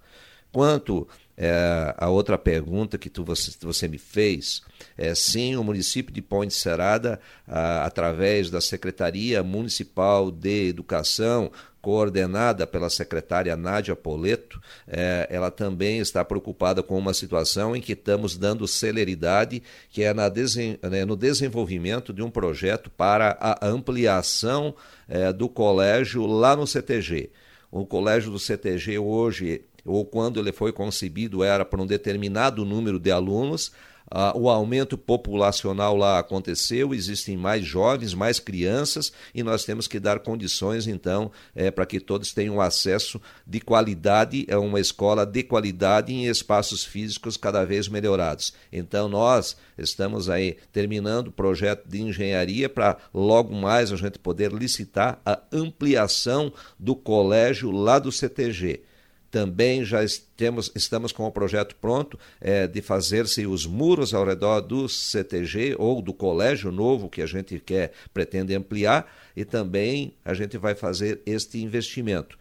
Quanto 0.51 1.08
é, 1.43 1.95
a 1.98 2.07
outra 2.07 2.38
pergunta 2.38 3.00
que 3.00 3.10
tu, 3.10 3.24
você, 3.25 3.51
você 3.62 3.88
me 3.88 3.98
fez, 3.98 4.62
é, 4.95 5.15
sim, 5.15 5.55
o 5.55 5.63
município 5.63 6.13
de 6.13 6.21
Ponte 6.21 6.53
Serada, 6.53 7.19
a, 7.48 7.83
através 7.83 8.51
da 8.51 8.62
Secretaria 8.62 9.41
Municipal 9.41 10.29
de 10.29 10.67
Educação, 10.69 11.51
coordenada 11.81 12.67
pela 12.67 12.91
secretária 12.91 13.57
Nádia 13.57 13.95
Poleto, 13.95 14.62
é, 14.88 15.27
ela 15.31 15.50
também 15.50 15.98
está 15.98 16.24
preocupada 16.24 16.83
com 16.83 16.95
uma 16.95 17.12
situação 17.12 17.75
em 17.75 17.81
que 17.81 17.93
estamos 17.93 18.38
dando 18.38 18.67
celeridade, 18.67 19.63
que 19.89 20.03
é 20.03 20.13
desen, 20.29 20.77
né, 20.83 21.05
no 21.05 21.15
desenvolvimento 21.15 22.13
de 22.13 22.21
um 22.21 22.29
projeto 22.29 22.91
para 22.91 23.36
a 23.39 23.65
ampliação 23.67 24.75
é, 25.10 25.33
do 25.33 25.50
colégio 25.50 26.27
lá 26.27 26.55
no 26.55 26.67
CTG. 26.67 27.31
O 27.71 27.86
colégio 27.86 28.29
do 28.29 28.38
CTG 28.38 29.00
hoje 29.00 29.63
ou 29.86 30.06
quando 30.06 30.40
ele 30.40 30.52
foi 30.52 30.72
concebido 30.72 31.44
era 31.44 31.66
para 31.66 31.82
um 31.82 31.86
determinado 31.86 32.66
número 32.66 33.00
de 33.00 33.12
alunos, 33.12 33.72
ah, 34.14 34.34
o 34.36 34.50
aumento 34.50 34.98
populacional 34.98 35.96
lá 35.96 36.20
aconteceu, 36.20 36.94
existem 36.94 37.38
mais 37.38 37.66
jovens, 37.66 38.14
mais 38.14 38.42
crianças, 38.42 39.14
e 39.34 39.42
nós 39.42 39.64
temos 39.64 39.88
que 39.88 40.02
dar 40.02 40.20
condições, 40.20 40.86
então, 40.86 41.32
é, 41.56 41.72
para 41.72 41.86
que 41.86 41.98
todos 41.98 42.34
tenham 42.34 42.60
acesso 42.60 43.22
de 43.48 43.62
qualidade 43.62 44.46
a 44.52 44.60
uma 44.60 44.82
escola 44.82 45.26
de 45.26 45.44
qualidade 45.44 46.12
em 46.12 46.26
espaços 46.26 46.84
físicos 46.84 47.38
cada 47.38 47.64
vez 47.64 47.88
melhorados. 47.88 48.54
Então, 48.70 49.08
nós 49.08 49.56
estamos 49.78 50.30
aí 50.30 50.58
terminando 50.74 51.28
o 51.28 51.32
projeto 51.32 51.88
de 51.88 52.02
engenharia 52.02 52.68
para 52.68 52.98
logo 53.14 53.56
mais 53.56 53.94
a 53.94 53.96
gente 53.96 54.20
poder 54.20 54.52
licitar 54.52 55.22
a 55.26 55.40
ampliação 55.54 56.52
do 56.78 56.98
colégio 56.98 57.72
lá 57.72 57.98
do 57.98 58.12
CTG. 58.12 58.84
Também 59.32 59.86
já 59.86 60.00
temos, 60.36 60.70
estamos 60.76 61.14
com 61.14 61.26
o 61.26 61.32
projeto 61.32 61.74
pronto 61.78 62.20
é, 62.42 62.68
de 62.68 62.82
fazer-se 62.82 63.48
os 63.48 63.66
muros 63.66 64.14
ao 64.14 64.26
redor 64.26 64.60
do 64.60 64.90
CTG 64.90 65.76
ou 65.80 66.02
do 66.02 66.14
colégio 66.14 66.70
novo 66.70 67.10
que 67.10 67.22
a 67.22 67.26
gente 67.26 67.58
quer, 67.58 67.94
pretende 68.14 68.54
ampliar, 68.54 69.10
e 69.36 69.46
também 69.46 70.14
a 70.26 70.34
gente 70.34 70.58
vai 70.58 70.76
fazer 70.76 71.22
este 71.26 71.64
investimento. 71.64 72.38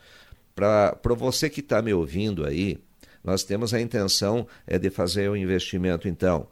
Para 0.54 1.14
você 1.16 1.48
que 1.48 1.60
está 1.60 1.80
me 1.80 1.94
ouvindo 1.94 2.44
aí, 2.44 2.76
nós 3.22 3.44
temos 3.44 3.72
a 3.72 3.80
intenção 3.80 4.46
é, 4.66 4.78
de 4.78 4.90
fazer 4.90 5.28
o 5.28 5.32
um 5.32 5.36
investimento, 5.36 6.08
então, 6.08 6.48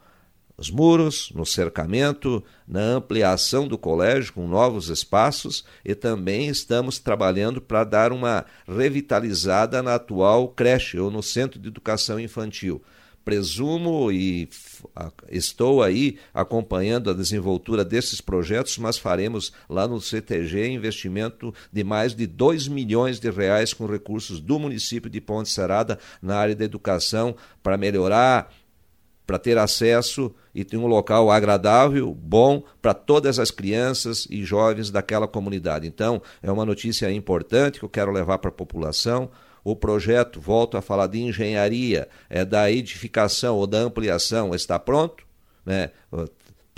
nos 0.58 0.70
muros, 0.70 1.30
no 1.32 1.46
cercamento, 1.46 2.42
na 2.66 2.80
ampliação 2.80 3.68
do 3.68 3.78
colégio 3.78 4.32
com 4.32 4.48
novos 4.48 4.88
espaços 4.88 5.64
e 5.84 5.94
também 5.94 6.48
estamos 6.48 6.98
trabalhando 6.98 7.60
para 7.60 7.84
dar 7.84 8.12
uma 8.12 8.44
revitalizada 8.66 9.80
na 9.80 9.94
atual 9.94 10.48
creche 10.48 10.98
ou 10.98 11.12
no 11.12 11.22
centro 11.22 11.60
de 11.60 11.68
educação 11.68 12.18
infantil. 12.18 12.82
Presumo 13.24 14.10
e 14.10 14.48
estou 15.30 15.82
aí 15.82 16.18
acompanhando 16.32 17.10
a 17.10 17.12
desenvoltura 17.12 17.84
desses 17.84 18.22
projetos, 18.22 18.78
mas 18.78 18.96
faremos 18.96 19.52
lá 19.68 19.86
no 19.86 20.00
CTG 20.00 20.68
investimento 20.70 21.52
de 21.70 21.84
mais 21.84 22.14
de 22.14 22.26
2 22.26 22.68
milhões 22.68 23.20
de 23.20 23.30
reais 23.30 23.74
com 23.74 23.84
recursos 23.84 24.40
do 24.40 24.58
município 24.58 25.10
de 25.10 25.20
Ponte 25.20 25.50
Serada 25.50 25.98
na 26.22 26.38
área 26.38 26.56
da 26.56 26.64
educação 26.64 27.36
para 27.62 27.76
melhorar 27.76 28.50
para 29.28 29.38
ter 29.38 29.58
acesso 29.58 30.34
e 30.54 30.64
ter 30.64 30.78
um 30.78 30.86
local 30.86 31.30
agradável, 31.30 32.14
bom 32.14 32.62
para 32.80 32.94
todas 32.94 33.38
as 33.38 33.50
crianças 33.50 34.26
e 34.30 34.42
jovens 34.42 34.90
daquela 34.90 35.28
comunidade. 35.28 35.86
Então, 35.86 36.22
é 36.42 36.50
uma 36.50 36.64
notícia 36.64 37.12
importante 37.12 37.78
que 37.78 37.84
eu 37.84 37.90
quero 37.90 38.10
levar 38.10 38.38
para 38.38 38.48
a 38.48 38.52
população. 38.52 39.30
O 39.62 39.76
projeto, 39.76 40.40
volto 40.40 40.78
a 40.78 40.80
falar 40.80 41.08
de 41.08 41.20
engenharia, 41.20 42.08
é 42.30 42.42
da 42.42 42.72
edificação 42.72 43.56
ou 43.56 43.66
da 43.66 43.76
ampliação, 43.76 44.54
está 44.54 44.78
pronto, 44.78 45.22
né? 45.66 45.90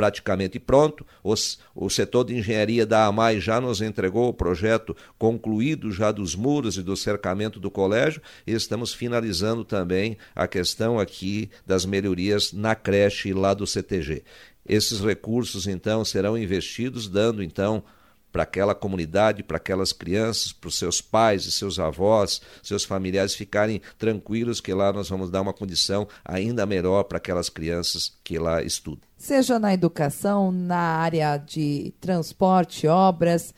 Praticamente 0.00 0.58
pronto. 0.58 1.06
Os, 1.22 1.58
o 1.74 1.90
setor 1.90 2.24
de 2.24 2.34
engenharia 2.34 2.86
da 2.86 3.04
AMAI 3.04 3.38
já 3.38 3.60
nos 3.60 3.82
entregou 3.82 4.30
o 4.30 4.32
projeto 4.32 4.96
concluído 5.18 5.92
já 5.92 6.10
dos 6.10 6.34
muros 6.34 6.78
e 6.78 6.82
do 6.82 6.96
cercamento 6.96 7.60
do 7.60 7.70
colégio 7.70 8.22
e 8.46 8.52
estamos 8.52 8.94
finalizando 8.94 9.62
também 9.62 10.16
a 10.34 10.48
questão 10.48 10.98
aqui 10.98 11.50
das 11.66 11.84
melhorias 11.84 12.50
na 12.50 12.74
creche 12.74 13.34
lá 13.34 13.52
do 13.52 13.66
CTG. 13.66 14.22
Esses 14.66 15.00
recursos 15.00 15.66
então 15.66 16.02
serão 16.02 16.38
investidos 16.38 17.06
dando 17.06 17.42
então 17.42 17.84
para 18.32 18.42
aquela 18.44 18.74
comunidade, 18.74 19.42
para 19.42 19.56
aquelas 19.56 19.92
crianças, 19.92 20.52
para 20.52 20.68
os 20.68 20.78
seus 20.78 21.00
pais 21.00 21.44
e 21.44 21.52
seus 21.52 21.78
avós, 21.78 22.40
seus 22.62 22.84
familiares 22.84 23.34
ficarem 23.34 23.80
tranquilos 23.98 24.60
que 24.60 24.72
lá 24.72 24.92
nós 24.92 25.08
vamos 25.08 25.30
dar 25.30 25.40
uma 25.40 25.52
condição 25.52 26.06
ainda 26.24 26.66
melhor 26.66 27.04
para 27.04 27.18
aquelas 27.18 27.48
crianças 27.48 28.12
que 28.22 28.38
lá 28.38 28.62
estudam. 28.62 29.02
Seja 29.16 29.58
na 29.58 29.74
educação, 29.74 30.50
na 30.50 30.78
área 30.78 31.36
de 31.36 31.92
transporte, 32.00 32.86
obras, 32.86 33.52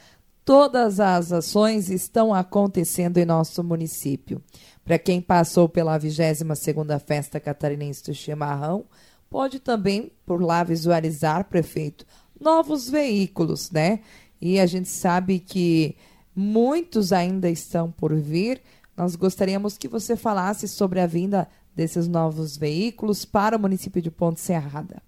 todas 0.44 0.98
as 1.00 1.32
ações 1.32 1.88
estão 1.88 2.34
acontecendo 2.34 3.18
em 3.18 3.24
nosso 3.24 3.62
município. 3.62 4.42
Para 4.84 4.98
quem 4.98 5.20
passou 5.20 5.68
pela 5.68 5.98
22ª 5.98 6.98
Festa 6.98 7.38
Catarinense 7.38 8.02
do 8.04 8.14
Chimarrão, 8.14 8.84
pode 9.30 9.60
também 9.60 10.12
por 10.26 10.42
lá 10.42 10.64
visualizar, 10.64 11.44
prefeito, 11.44 12.04
novos 12.40 12.90
veículos, 12.90 13.70
né? 13.70 14.00
E 14.42 14.58
a 14.58 14.66
gente 14.66 14.88
sabe 14.88 15.38
que 15.38 15.94
muitos 16.34 17.12
ainda 17.12 17.48
estão 17.48 17.92
por 17.92 18.12
vir. 18.12 18.60
Nós 18.96 19.14
gostaríamos 19.14 19.78
que 19.78 19.86
você 19.86 20.16
falasse 20.16 20.66
sobre 20.66 20.98
a 20.98 21.06
vinda 21.06 21.48
desses 21.76 22.08
novos 22.08 22.56
veículos 22.56 23.24
para 23.24 23.56
o 23.56 23.60
município 23.60 24.02
de 24.02 24.10
Ponte 24.10 24.40
Serrada. 24.40 25.00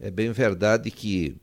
É 0.00 0.10
bem 0.10 0.32
verdade 0.32 0.90
que 0.90 1.40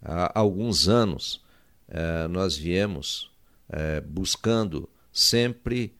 há 0.00 0.38
alguns 0.38 0.88
anos 0.88 1.42
eh, 1.88 2.28
nós 2.28 2.56
viemos 2.56 3.28
eh, 3.68 4.00
buscando 4.00 4.88
sempre 5.12 5.98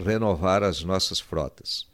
renovar 0.00 0.62
as 0.62 0.82
nossas 0.82 1.20
frotas. 1.20 1.86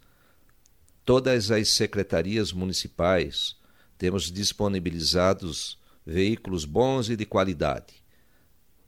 Todas 1.04 1.50
as 1.50 1.70
secretarias 1.70 2.52
municipais 2.52 3.56
temos 3.98 4.30
disponibilizados 4.30 5.81
veículos 6.04 6.64
bons 6.64 7.08
e 7.08 7.16
de 7.16 7.24
qualidade. 7.24 8.02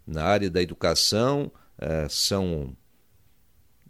Na 0.07 0.25
área 0.25 0.51
da 0.51 0.61
educação, 0.61 1.51
eh, 1.79 2.07
são 2.09 2.77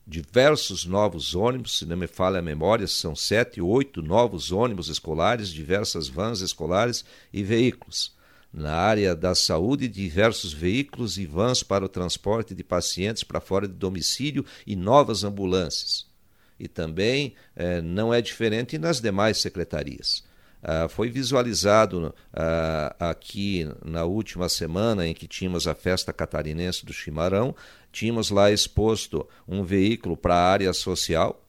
diversos 0.06 0.84
novos 0.84 1.34
ônibus, 1.34 1.78
se 1.78 1.86
não 1.86 1.96
me 1.96 2.06
falha 2.06 2.38
a 2.38 2.42
memória, 2.42 2.86
são 2.86 3.16
sete, 3.16 3.60
oito 3.60 4.02
novos 4.02 4.52
ônibus 4.52 4.88
escolares, 4.88 5.48
diversas 5.48 6.08
vans 6.08 6.40
escolares 6.40 7.04
e 7.32 7.42
veículos. 7.42 8.14
Na 8.52 8.74
área 8.74 9.16
da 9.16 9.34
saúde, 9.34 9.88
diversos 9.88 10.52
veículos 10.52 11.18
e 11.18 11.26
vans 11.26 11.62
para 11.64 11.84
o 11.84 11.88
transporte 11.88 12.54
de 12.54 12.62
pacientes 12.62 13.24
para 13.24 13.40
fora 13.40 13.66
de 13.66 13.74
domicílio 13.74 14.44
e 14.64 14.76
novas 14.76 15.24
ambulâncias. 15.24 16.06
E 16.60 16.68
também 16.68 17.34
eh, 17.56 17.82
não 17.82 18.14
é 18.14 18.22
diferente 18.22 18.78
nas 18.78 19.00
demais 19.00 19.38
secretarias. 19.38 20.22
Uh, 20.64 20.88
foi 20.88 21.10
visualizado 21.10 22.14
uh, 22.32 22.94
aqui 22.98 23.68
na 23.84 24.04
última 24.04 24.48
semana 24.48 25.06
em 25.06 25.12
que 25.12 25.28
tínhamos 25.28 25.68
a 25.68 25.74
festa 25.74 26.10
catarinense 26.10 26.86
do 26.86 26.92
Chimarrão, 26.92 27.54
tínhamos 27.92 28.30
lá 28.30 28.50
exposto 28.50 29.28
um 29.46 29.62
veículo 29.62 30.16
para 30.16 30.34
a 30.34 30.50
área 30.50 30.72
social 30.72 31.44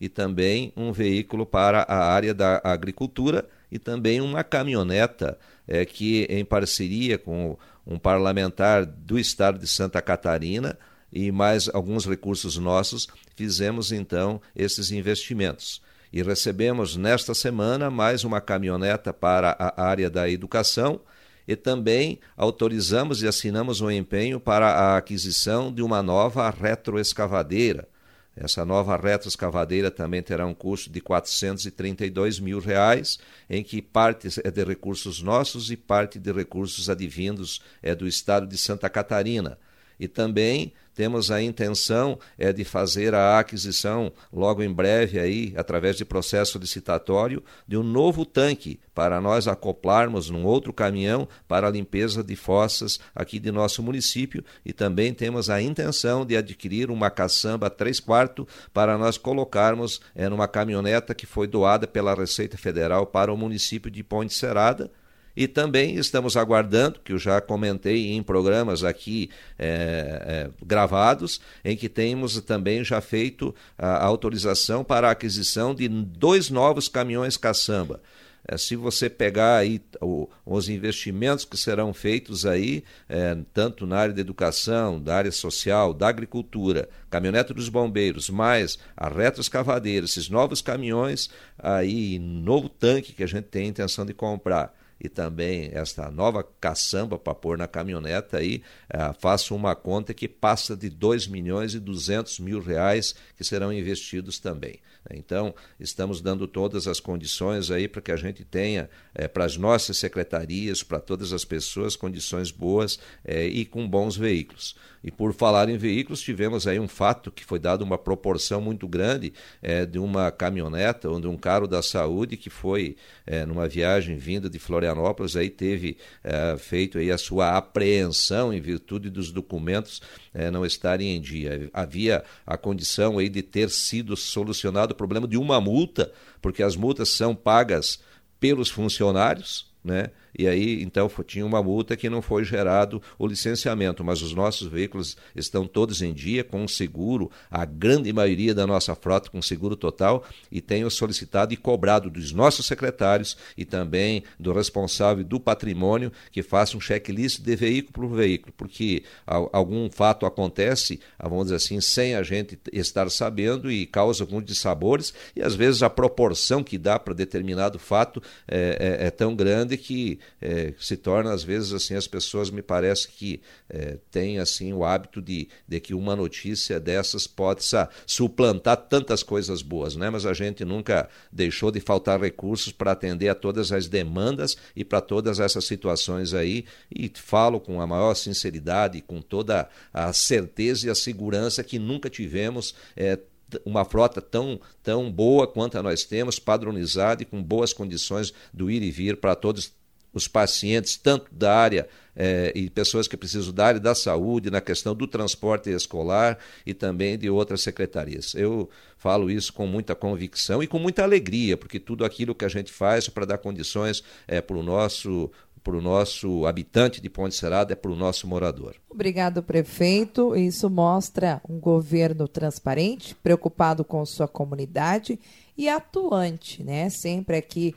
e 0.00 0.08
também 0.08 0.72
um 0.76 0.92
veículo 0.92 1.44
para 1.44 1.82
a 1.82 2.12
área 2.12 2.32
da 2.32 2.60
agricultura 2.62 3.48
e 3.68 3.80
também 3.80 4.20
uma 4.20 4.44
caminhoneta 4.44 5.36
é, 5.66 5.84
que, 5.84 6.24
em 6.30 6.44
parceria 6.44 7.18
com 7.18 7.58
um 7.84 7.98
parlamentar 7.98 8.86
do 8.86 9.18
estado 9.18 9.58
de 9.58 9.66
Santa 9.66 10.00
Catarina 10.00 10.78
e 11.12 11.32
mais 11.32 11.68
alguns 11.68 12.06
recursos 12.06 12.56
nossos, 12.58 13.08
fizemos 13.34 13.90
então 13.90 14.40
esses 14.54 14.92
investimentos 14.92 15.82
e 16.12 16.22
recebemos 16.22 16.96
nesta 16.96 17.32
semana 17.32 17.90
mais 17.90 18.22
uma 18.22 18.40
caminhoneta 18.40 19.12
para 19.12 19.56
a 19.58 19.82
área 19.82 20.10
da 20.10 20.28
educação 20.28 21.00
e 21.48 21.56
também 21.56 22.20
autorizamos 22.36 23.22
e 23.22 23.26
assinamos 23.26 23.80
um 23.80 23.90
empenho 23.90 24.38
para 24.38 24.68
a 24.68 24.96
aquisição 24.96 25.72
de 25.72 25.82
uma 25.82 26.02
nova 26.02 26.50
retroescavadeira. 26.50 27.88
Essa 28.36 28.64
nova 28.64 28.96
retroescavadeira 28.96 29.90
também 29.90 30.22
terá 30.22 30.46
um 30.46 30.54
custo 30.54 30.90
de 30.90 31.00
432 31.00 32.40
mil 32.40 32.60
reais, 32.60 33.18
em 33.48 33.62
que 33.62 33.82
parte 33.82 34.28
é 34.42 34.50
de 34.50 34.64
recursos 34.64 35.22
nossos 35.22 35.70
e 35.70 35.76
parte 35.76 36.18
de 36.18 36.32
recursos 36.32 36.88
advindos 36.88 37.60
é 37.82 37.94
do 37.94 38.06
estado 38.06 38.46
de 38.46 38.56
Santa 38.56 38.88
Catarina. 38.88 39.58
E 40.02 40.08
também 40.08 40.72
temos 40.96 41.30
a 41.30 41.40
intenção 41.40 42.18
é 42.36 42.52
de 42.52 42.64
fazer 42.64 43.14
a 43.14 43.38
aquisição 43.38 44.12
logo 44.32 44.60
em 44.60 44.72
breve 44.72 45.20
aí, 45.20 45.54
através 45.56 45.96
de 45.96 46.04
processo 46.04 46.58
licitatório, 46.58 47.40
de 47.68 47.76
um 47.76 47.84
novo 47.84 48.26
tanque 48.26 48.80
para 48.92 49.20
nós 49.20 49.46
acoplarmos 49.46 50.28
num 50.28 50.44
outro 50.44 50.72
caminhão 50.72 51.28
para 51.46 51.68
a 51.68 51.70
limpeza 51.70 52.20
de 52.24 52.34
fossas 52.34 52.98
aqui 53.14 53.38
de 53.38 53.52
nosso 53.52 53.80
município. 53.80 54.44
E 54.66 54.72
também 54.72 55.14
temos 55.14 55.48
a 55.48 55.62
intenção 55.62 56.26
de 56.26 56.36
adquirir 56.36 56.90
uma 56.90 57.08
caçamba 57.08 57.70
3 57.70 58.00
quartos 58.00 58.46
para 58.74 58.98
nós 58.98 59.16
colocarmos 59.16 60.00
é, 60.16 60.28
numa 60.28 60.48
caminhoneta 60.48 61.14
que 61.14 61.26
foi 61.26 61.46
doada 61.46 61.86
pela 61.86 62.12
Receita 62.12 62.58
Federal 62.58 63.06
para 63.06 63.32
o 63.32 63.36
município 63.36 63.88
de 63.88 64.02
Ponte 64.02 64.34
Serada 64.34 64.90
e 65.36 65.48
também 65.48 65.96
estamos 65.96 66.36
aguardando, 66.36 67.00
que 67.00 67.12
eu 67.12 67.18
já 67.18 67.40
comentei 67.40 68.12
em 68.12 68.22
programas 68.22 68.84
aqui 68.84 69.30
é, 69.58 70.22
é, 70.26 70.64
gravados, 70.64 71.40
em 71.64 71.76
que 71.76 71.88
temos 71.88 72.40
também 72.42 72.84
já 72.84 73.00
feito 73.00 73.54
a 73.78 74.04
autorização 74.04 74.84
para 74.84 75.08
a 75.08 75.12
aquisição 75.12 75.74
de 75.74 75.88
dois 75.88 76.50
novos 76.50 76.88
caminhões 76.88 77.36
caçamba. 77.36 78.00
É, 78.46 78.58
se 78.58 78.74
você 78.74 79.08
pegar 79.08 79.58
aí 79.58 79.80
o, 80.00 80.28
os 80.44 80.68
investimentos 80.68 81.44
que 81.44 81.56
serão 81.56 81.94
feitos 81.94 82.44
aí, 82.44 82.82
é, 83.08 83.36
tanto 83.54 83.86
na 83.86 83.98
área 83.98 84.14
da 84.14 84.20
educação, 84.20 85.00
da 85.00 85.16
área 85.16 85.30
social, 85.30 85.94
da 85.94 86.08
agricultura, 86.08 86.88
caminhonete 87.08 87.54
dos 87.54 87.68
bombeiros, 87.68 88.28
mais 88.28 88.78
a 88.96 89.08
retroescavadeira, 89.08 90.06
esses 90.06 90.28
novos 90.28 90.60
caminhões, 90.60 91.30
aí 91.56 92.18
novo 92.18 92.68
tanque 92.68 93.12
que 93.12 93.22
a 93.22 93.28
gente 93.28 93.44
tem 93.44 93.66
a 93.66 93.68
intenção 93.68 94.04
de 94.04 94.12
comprar 94.12 94.74
e 95.02 95.08
também 95.08 95.68
esta 95.72 96.08
nova 96.12 96.44
caçamba 96.60 97.18
para 97.18 97.34
pôr 97.34 97.58
na 97.58 97.66
caminhoneta 97.66 98.38
aí, 98.38 98.62
é, 98.88 99.12
faço 99.18 99.52
uma 99.52 99.74
conta 99.74 100.14
que 100.14 100.28
passa 100.28 100.76
de 100.76 100.88
2 100.88 101.26
milhões 101.26 101.74
e 101.74 101.80
200 101.80 102.38
mil 102.38 102.60
reais 102.60 103.12
que 103.36 103.42
serão 103.42 103.72
investidos 103.72 104.38
também. 104.38 104.78
Né? 105.10 105.16
Então, 105.18 105.52
estamos 105.80 106.20
dando 106.20 106.46
todas 106.46 106.86
as 106.86 107.00
condições 107.00 107.68
aí 107.68 107.88
para 107.88 108.00
que 108.00 108.12
a 108.12 108.16
gente 108.16 108.44
tenha, 108.44 108.88
é, 109.12 109.26
para 109.26 109.44
as 109.44 109.56
nossas 109.56 109.96
secretarias, 109.96 110.84
para 110.84 111.00
todas 111.00 111.32
as 111.32 111.44
pessoas, 111.44 111.96
condições 111.96 112.52
boas 112.52 113.00
é, 113.24 113.44
e 113.44 113.64
com 113.64 113.88
bons 113.88 114.16
veículos. 114.16 114.76
E 115.04 115.10
por 115.10 115.32
falar 115.34 115.68
em 115.68 115.76
veículos, 115.76 116.20
tivemos 116.20 116.66
aí 116.66 116.78
um 116.78 116.86
fato 116.86 117.30
que 117.30 117.44
foi 117.44 117.58
dado 117.58 117.82
uma 117.82 117.98
proporção 117.98 118.60
muito 118.60 118.86
grande 118.86 119.32
é, 119.60 119.84
de 119.84 119.98
uma 119.98 120.30
caminhoneta 120.30 121.08
ou 121.08 121.20
de 121.20 121.26
um 121.26 121.36
carro 121.36 121.66
da 121.66 121.82
saúde 121.82 122.36
que 122.36 122.48
foi 122.48 122.96
é, 123.26 123.44
numa 123.44 123.68
viagem 123.68 124.16
vinda 124.16 124.48
de 124.48 124.58
Florianópolis, 124.58 125.36
aí 125.36 125.50
teve 125.50 125.96
é, 126.22 126.56
feito 126.56 126.98
aí 126.98 127.10
a 127.10 127.18
sua 127.18 127.56
apreensão 127.56 128.52
em 128.52 128.60
virtude 128.60 129.10
dos 129.10 129.32
documentos 129.32 130.00
é, 130.32 130.50
não 130.50 130.64
estarem 130.64 131.16
em 131.16 131.20
dia. 131.20 131.68
Havia 131.72 132.22
a 132.46 132.56
condição 132.56 133.18
aí 133.18 133.28
de 133.28 133.42
ter 133.42 133.70
sido 133.70 134.16
solucionado 134.16 134.92
o 134.92 134.96
problema 134.96 135.26
de 135.26 135.36
uma 135.36 135.60
multa, 135.60 136.12
porque 136.40 136.62
as 136.62 136.76
multas 136.76 137.10
são 137.10 137.34
pagas 137.34 138.00
pelos 138.38 138.70
funcionários, 138.70 139.70
né? 139.84 140.10
E 140.36 140.46
aí 140.46 140.82
então 140.82 141.10
tinha 141.26 141.44
uma 141.44 141.62
multa 141.62 141.96
que 141.96 142.08
não 142.08 142.22
foi 142.22 142.44
gerado 142.44 143.02
o 143.18 143.26
licenciamento, 143.26 144.02
mas 144.02 144.22
os 144.22 144.32
nossos 144.32 144.66
veículos 144.68 145.16
estão 145.36 145.66
todos 145.66 146.02
em 146.02 146.12
dia 146.12 146.42
com 146.42 146.66
seguro, 146.66 147.30
a 147.50 147.64
grande 147.64 148.12
maioria 148.12 148.54
da 148.54 148.66
nossa 148.66 148.94
frota 148.94 149.30
com 149.30 149.42
seguro 149.42 149.76
total 149.76 150.24
e 150.50 150.60
tenho 150.60 150.90
solicitado 150.90 151.52
e 151.52 151.56
cobrado 151.56 152.10
dos 152.10 152.32
nossos 152.32 152.66
secretários 152.66 153.36
e 153.56 153.64
também 153.64 154.24
do 154.38 154.52
responsável 154.52 155.24
do 155.24 155.38
patrimônio 155.38 156.12
que 156.30 156.42
faça 156.42 156.76
um 156.76 156.80
checklist 156.80 157.40
de 157.40 157.56
veículo 157.56 157.92
por 157.92 158.16
veículo, 158.16 158.52
porque 158.56 159.02
algum 159.26 159.90
fato 159.90 160.24
acontece, 160.24 161.00
ah, 161.18 161.28
vamos 161.28 161.44
dizer 161.44 161.56
assim, 161.56 161.80
sem 161.80 162.14
a 162.14 162.22
gente 162.22 162.58
estar 162.72 163.10
sabendo 163.10 163.70
e 163.70 163.86
causa 163.86 164.24
alguns 164.24 164.44
dissabores 164.44 165.12
e 165.36 165.42
às 165.42 165.54
vezes 165.54 165.82
a 165.82 165.90
proporção 165.90 166.62
que 166.62 166.78
dá 166.78 166.98
para 166.98 167.14
determinado 167.14 167.78
fato 167.78 168.22
é, 168.48 168.98
é, 169.02 169.06
é 169.06 169.10
tão 169.10 169.34
grande 169.34 169.76
que 169.76 170.18
é, 170.40 170.74
se 170.78 170.96
torna 170.96 171.32
às 171.32 171.42
vezes 171.42 171.72
assim 171.72 171.94
as 171.94 172.06
pessoas 172.06 172.50
me 172.50 172.62
parece 172.62 173.08
que 173.08 173.40
é, 173.68 173.98
têm 174.10 174.38
assim 174.38 174.72
o 174.72 174.84
hábito 174.84 175.20
de, 175.20 175.48
de 175.66 175.80
que 175.80 175.94
uma 175.94 176.16
notícia 176.16 176.78
dessas 176.80 177.26
possa 177.26 177.88
suplantar 178.06 178.76
tantas 178.76 179.22
coisas 179.22 179.62
boas, 179.62 179.96
né? 179.96 180.10
Mas 180.10 180.26
a 180.26 180.32
gente 180.32 180.64
nunca 180.64 181.08
deixou 181.30 181.70
de 181.70 181.80
faltar 181.80 182.20
recursos 182.20 182.72
para 182.72 182.92
atender 182.92 183.28
a 183.28 183.34
todas 183.34 183.72
as 183.72 183.88
demandas 183.88 184.56
e 184.74 184.84
para 184.84 185.00
todas 185.00 185.40
essas 185.40 185.64
situações 185.64 186.34
aí 186.34 186.64
e 186.90 187.10
falo 187.14 187.60
com 187.60 187.80
a 187.80 187.86
maior 187.86 188.14
sinceridade, 188.14 189.00
com 189.00 189.20
toda 189.20 189.68
a 189.92 190.12
certeza 190.12 190.86
e 190.86 190.90
a 190.90 190.94
segurança 190.94 191.62
que 191.62 191.78
nunca 191.78 192.10
tivemos 192.10 192.74
é, 192.96 193.18
uma 193.64 193.84
frota 193.84 194.20
tão, 194.20 194.60
tão 194.82 195.10
boa 195.10 195.46
quanto 195.46 195.76
a 195.76 195.82
nós 195.82 196.04
temos, 196.04 196.38
padronizada 196.38 197.22
e 197.22 197.26
com 197.26 197.42
boas 197.42 197.72
condições 197.72 198.32
do 198.52 198.70
ir 198.70 198.82
e 198.82 198.90
vir 198.90 199.16
para 199.18 199.34
todos 199.34 199.72
os 200.12 200.28
pacientes, 200.28 200.96
tanto 200.96 201.34
da 201.34 201.54
área 201.54 201.88
eh, 202.14 202.52
e 202.54 202.70
pessoas 202.70 203.08
que 203.08 203.16
precisam 203.16 203.52
da 203.52 203.66
área 203.66 203.80
da 203.80 203.94
saúde, 203.94 204.50
na 204.50 204.60
questão 204.60 204.94
do 204.94 205.06
transporte 205.06 205.70
escolar 205.70 206.38
e 206.66 206.74
também 206.74 207.16
de 207.16 207.30
outras 207.30 207.62
secretarias. 207.62 208.34
Eu 208.34 208.68
falo 208.98 209.30
isso 209.30 209.52
com 209.52 209.66
muita 209.66 209.94
convicção 209.94 210.62
e 210.62 210.66
com 210.66 210.78
muita 210.78 211.02
alegria, 211.02 211.56
porque 211.56 211.80
tudo 211.80 212.04
aquilo 212.04 212.34
que 212.34 212.44
a 212.44 212.48
gente 212.48 212.70
faz 212.70 213.08
para 213.08 213.24
dar 213.24 213.38
condições 213.38 214.02
eh, 214.28 214.40
para 214.40 214.56
o 214.56 214.62
nosso 214.62 215.30
para 215.62 215.76
o 215.76 215.80
nosso 215.80 216.44
habitante 216.44 217.00
de 217.00 217.08
Ponte 217.08 217.36
Serada, 217.36 217.72
é 217.72 217.76
para 217.76 217.92
o 217.92 217.94
nosso 217.94 218.26
morador. 218.26 218.74
Obrigado, 218.90 219.44
prefeito. 219.44 220.34
Isso 220.34 220.68
mostra 220.68 221.40
um 221.48 221.60
governo 221.60 222.26
transparente, 222.26 223.14
preocupado 223.14 223.84
com 223.84 224.04
sua 224.04 224.26
comunidade 224.26 225.20
e 225.56 225.68
atuante, 225.68 226.64
né? 226.64 226.90
Sempre 226.90 227.36
aqui 227.36 227.76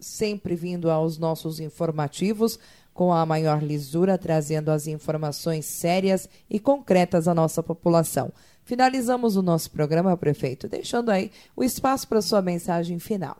sempre 0.00 0.54
vindo 0.54 0.90
aos 0.90 1.18
nossos 1.18 1.60
informativos 1.60 2.58
com 2.94 3.12
a 3.12 3.24
maior 3.24 3.62
lisura, 3.62 4.18
trazendo 4.18 4.70
as 4.70 4.86
informações 4.86 5.64
sérias 5.64 6.28
e 6.48 6.60
concretas 6.60 7.26
à 7.26 7.34
nossa 7.34 7.62
população. 7.62 8.32
Finalizamos 8.64 9.36
o 9.36 9.42
nosso 9.42 9.70
programa, 9.70 10.16
prefeito, 10.16 10.68
deixando 10.68 11.10
aí 11.10 11.30
o 11.56 11.64
espaço 11.64 12.06
para 12.06 12.22
sua 12.22 12.42
mensagem 12.42 12.98
final. 12.98 13.36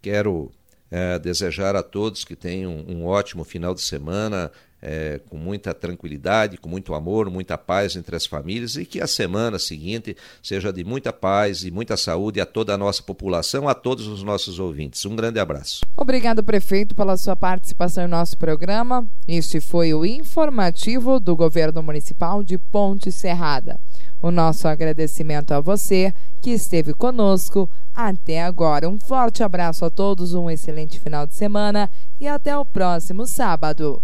Quero 0.00 0.50
é, 0.90 1.18
desejar 1.18 1.76
a 1.76 1.82
todos 1.82 2.24
que 2.24 2.34
tenham 2.34 2.72
um 2.88 3.06
ótimo 3.06 3.44
final 3.44 3.74
de 3.74 3.82
semana, 3.82 4.50
é, 4.82 5.20
com 5.30 5.36
muita 5.36 5.72
tranquilidade, 5.72 6.58
com 6.58 6.68
muito 6.68 6.92
amor, 6.92 7.30
muita 7.30 7.56
paz 7.56 7.94
entre 7.94 8.16
as 8.16 8.26
famílias 8.26 8.74
e 8.74 8.84
que 8.84 9.00
a 9.00 9.06
semana 9.06 9.58
seguinte 9.58 10.16
seja 10.42 10.72
de 10.72 10.82
muita 10.82 11.12
paz 11.12 11.62
e 11.62 11.70
muita 11.70 11.96
saúde 11.96 12.40
a 12.40 12.46
toda 12.46 12.74
a 12.74 12.78
nossa 12.78 13.02
população, 13.02 13.68
a 13.68 13.74
todos 13.74 14.08
os 14.08 14.24
nossos 14.24 14.58
ouvintes. 14.58 15.06
Um 15.06 15.14
grande 15.14 15.38
abraço. 15.38 15.82
Obrigado, 15.96 16.42
prefeito, 16.42 16.96
pela 16.96 17.16
sua 17.16 17.36
participação 17.36 18.04
em 18.04 18.08
nosso 18.08 18.36
programa. 18.36 19.06
Este 19.28 19.60
foi 19.60 19.94
o 19.94 20.04
informativo 20.04 21.20
do 21.20 21.36
Governo 21.36 21.82
Municipal 21.82 22.42
de 22.42 22.58
Ponte 22.58 23.12
Serrada. 23.12 23.78
O 24.20 24.30
nosso 24.30 24.66
agradecimento 24.66 25.52
a 25.52 25.60
você 25.60 26.12
que 26.40 26.50
esteve 26.50 26.92
conosco 26.92 27.70
até 27.94 28.42
agora. 28.42 28.88
Um 28.88 28.98
forte 28.98 29.42
abraço 29.42 29.84
a 29.84 29.90
todos, 29.90 30.34
um 30.34 30.50
excelente 30.50 30.98
final 30.98 31.26
de 31.26 31.34
semana 31.34 31.88
e 32.20 32.26
até 32.26 32.56
o 32.56 32.64
próximo 32.64 33.26
sábado. 33.26 34.02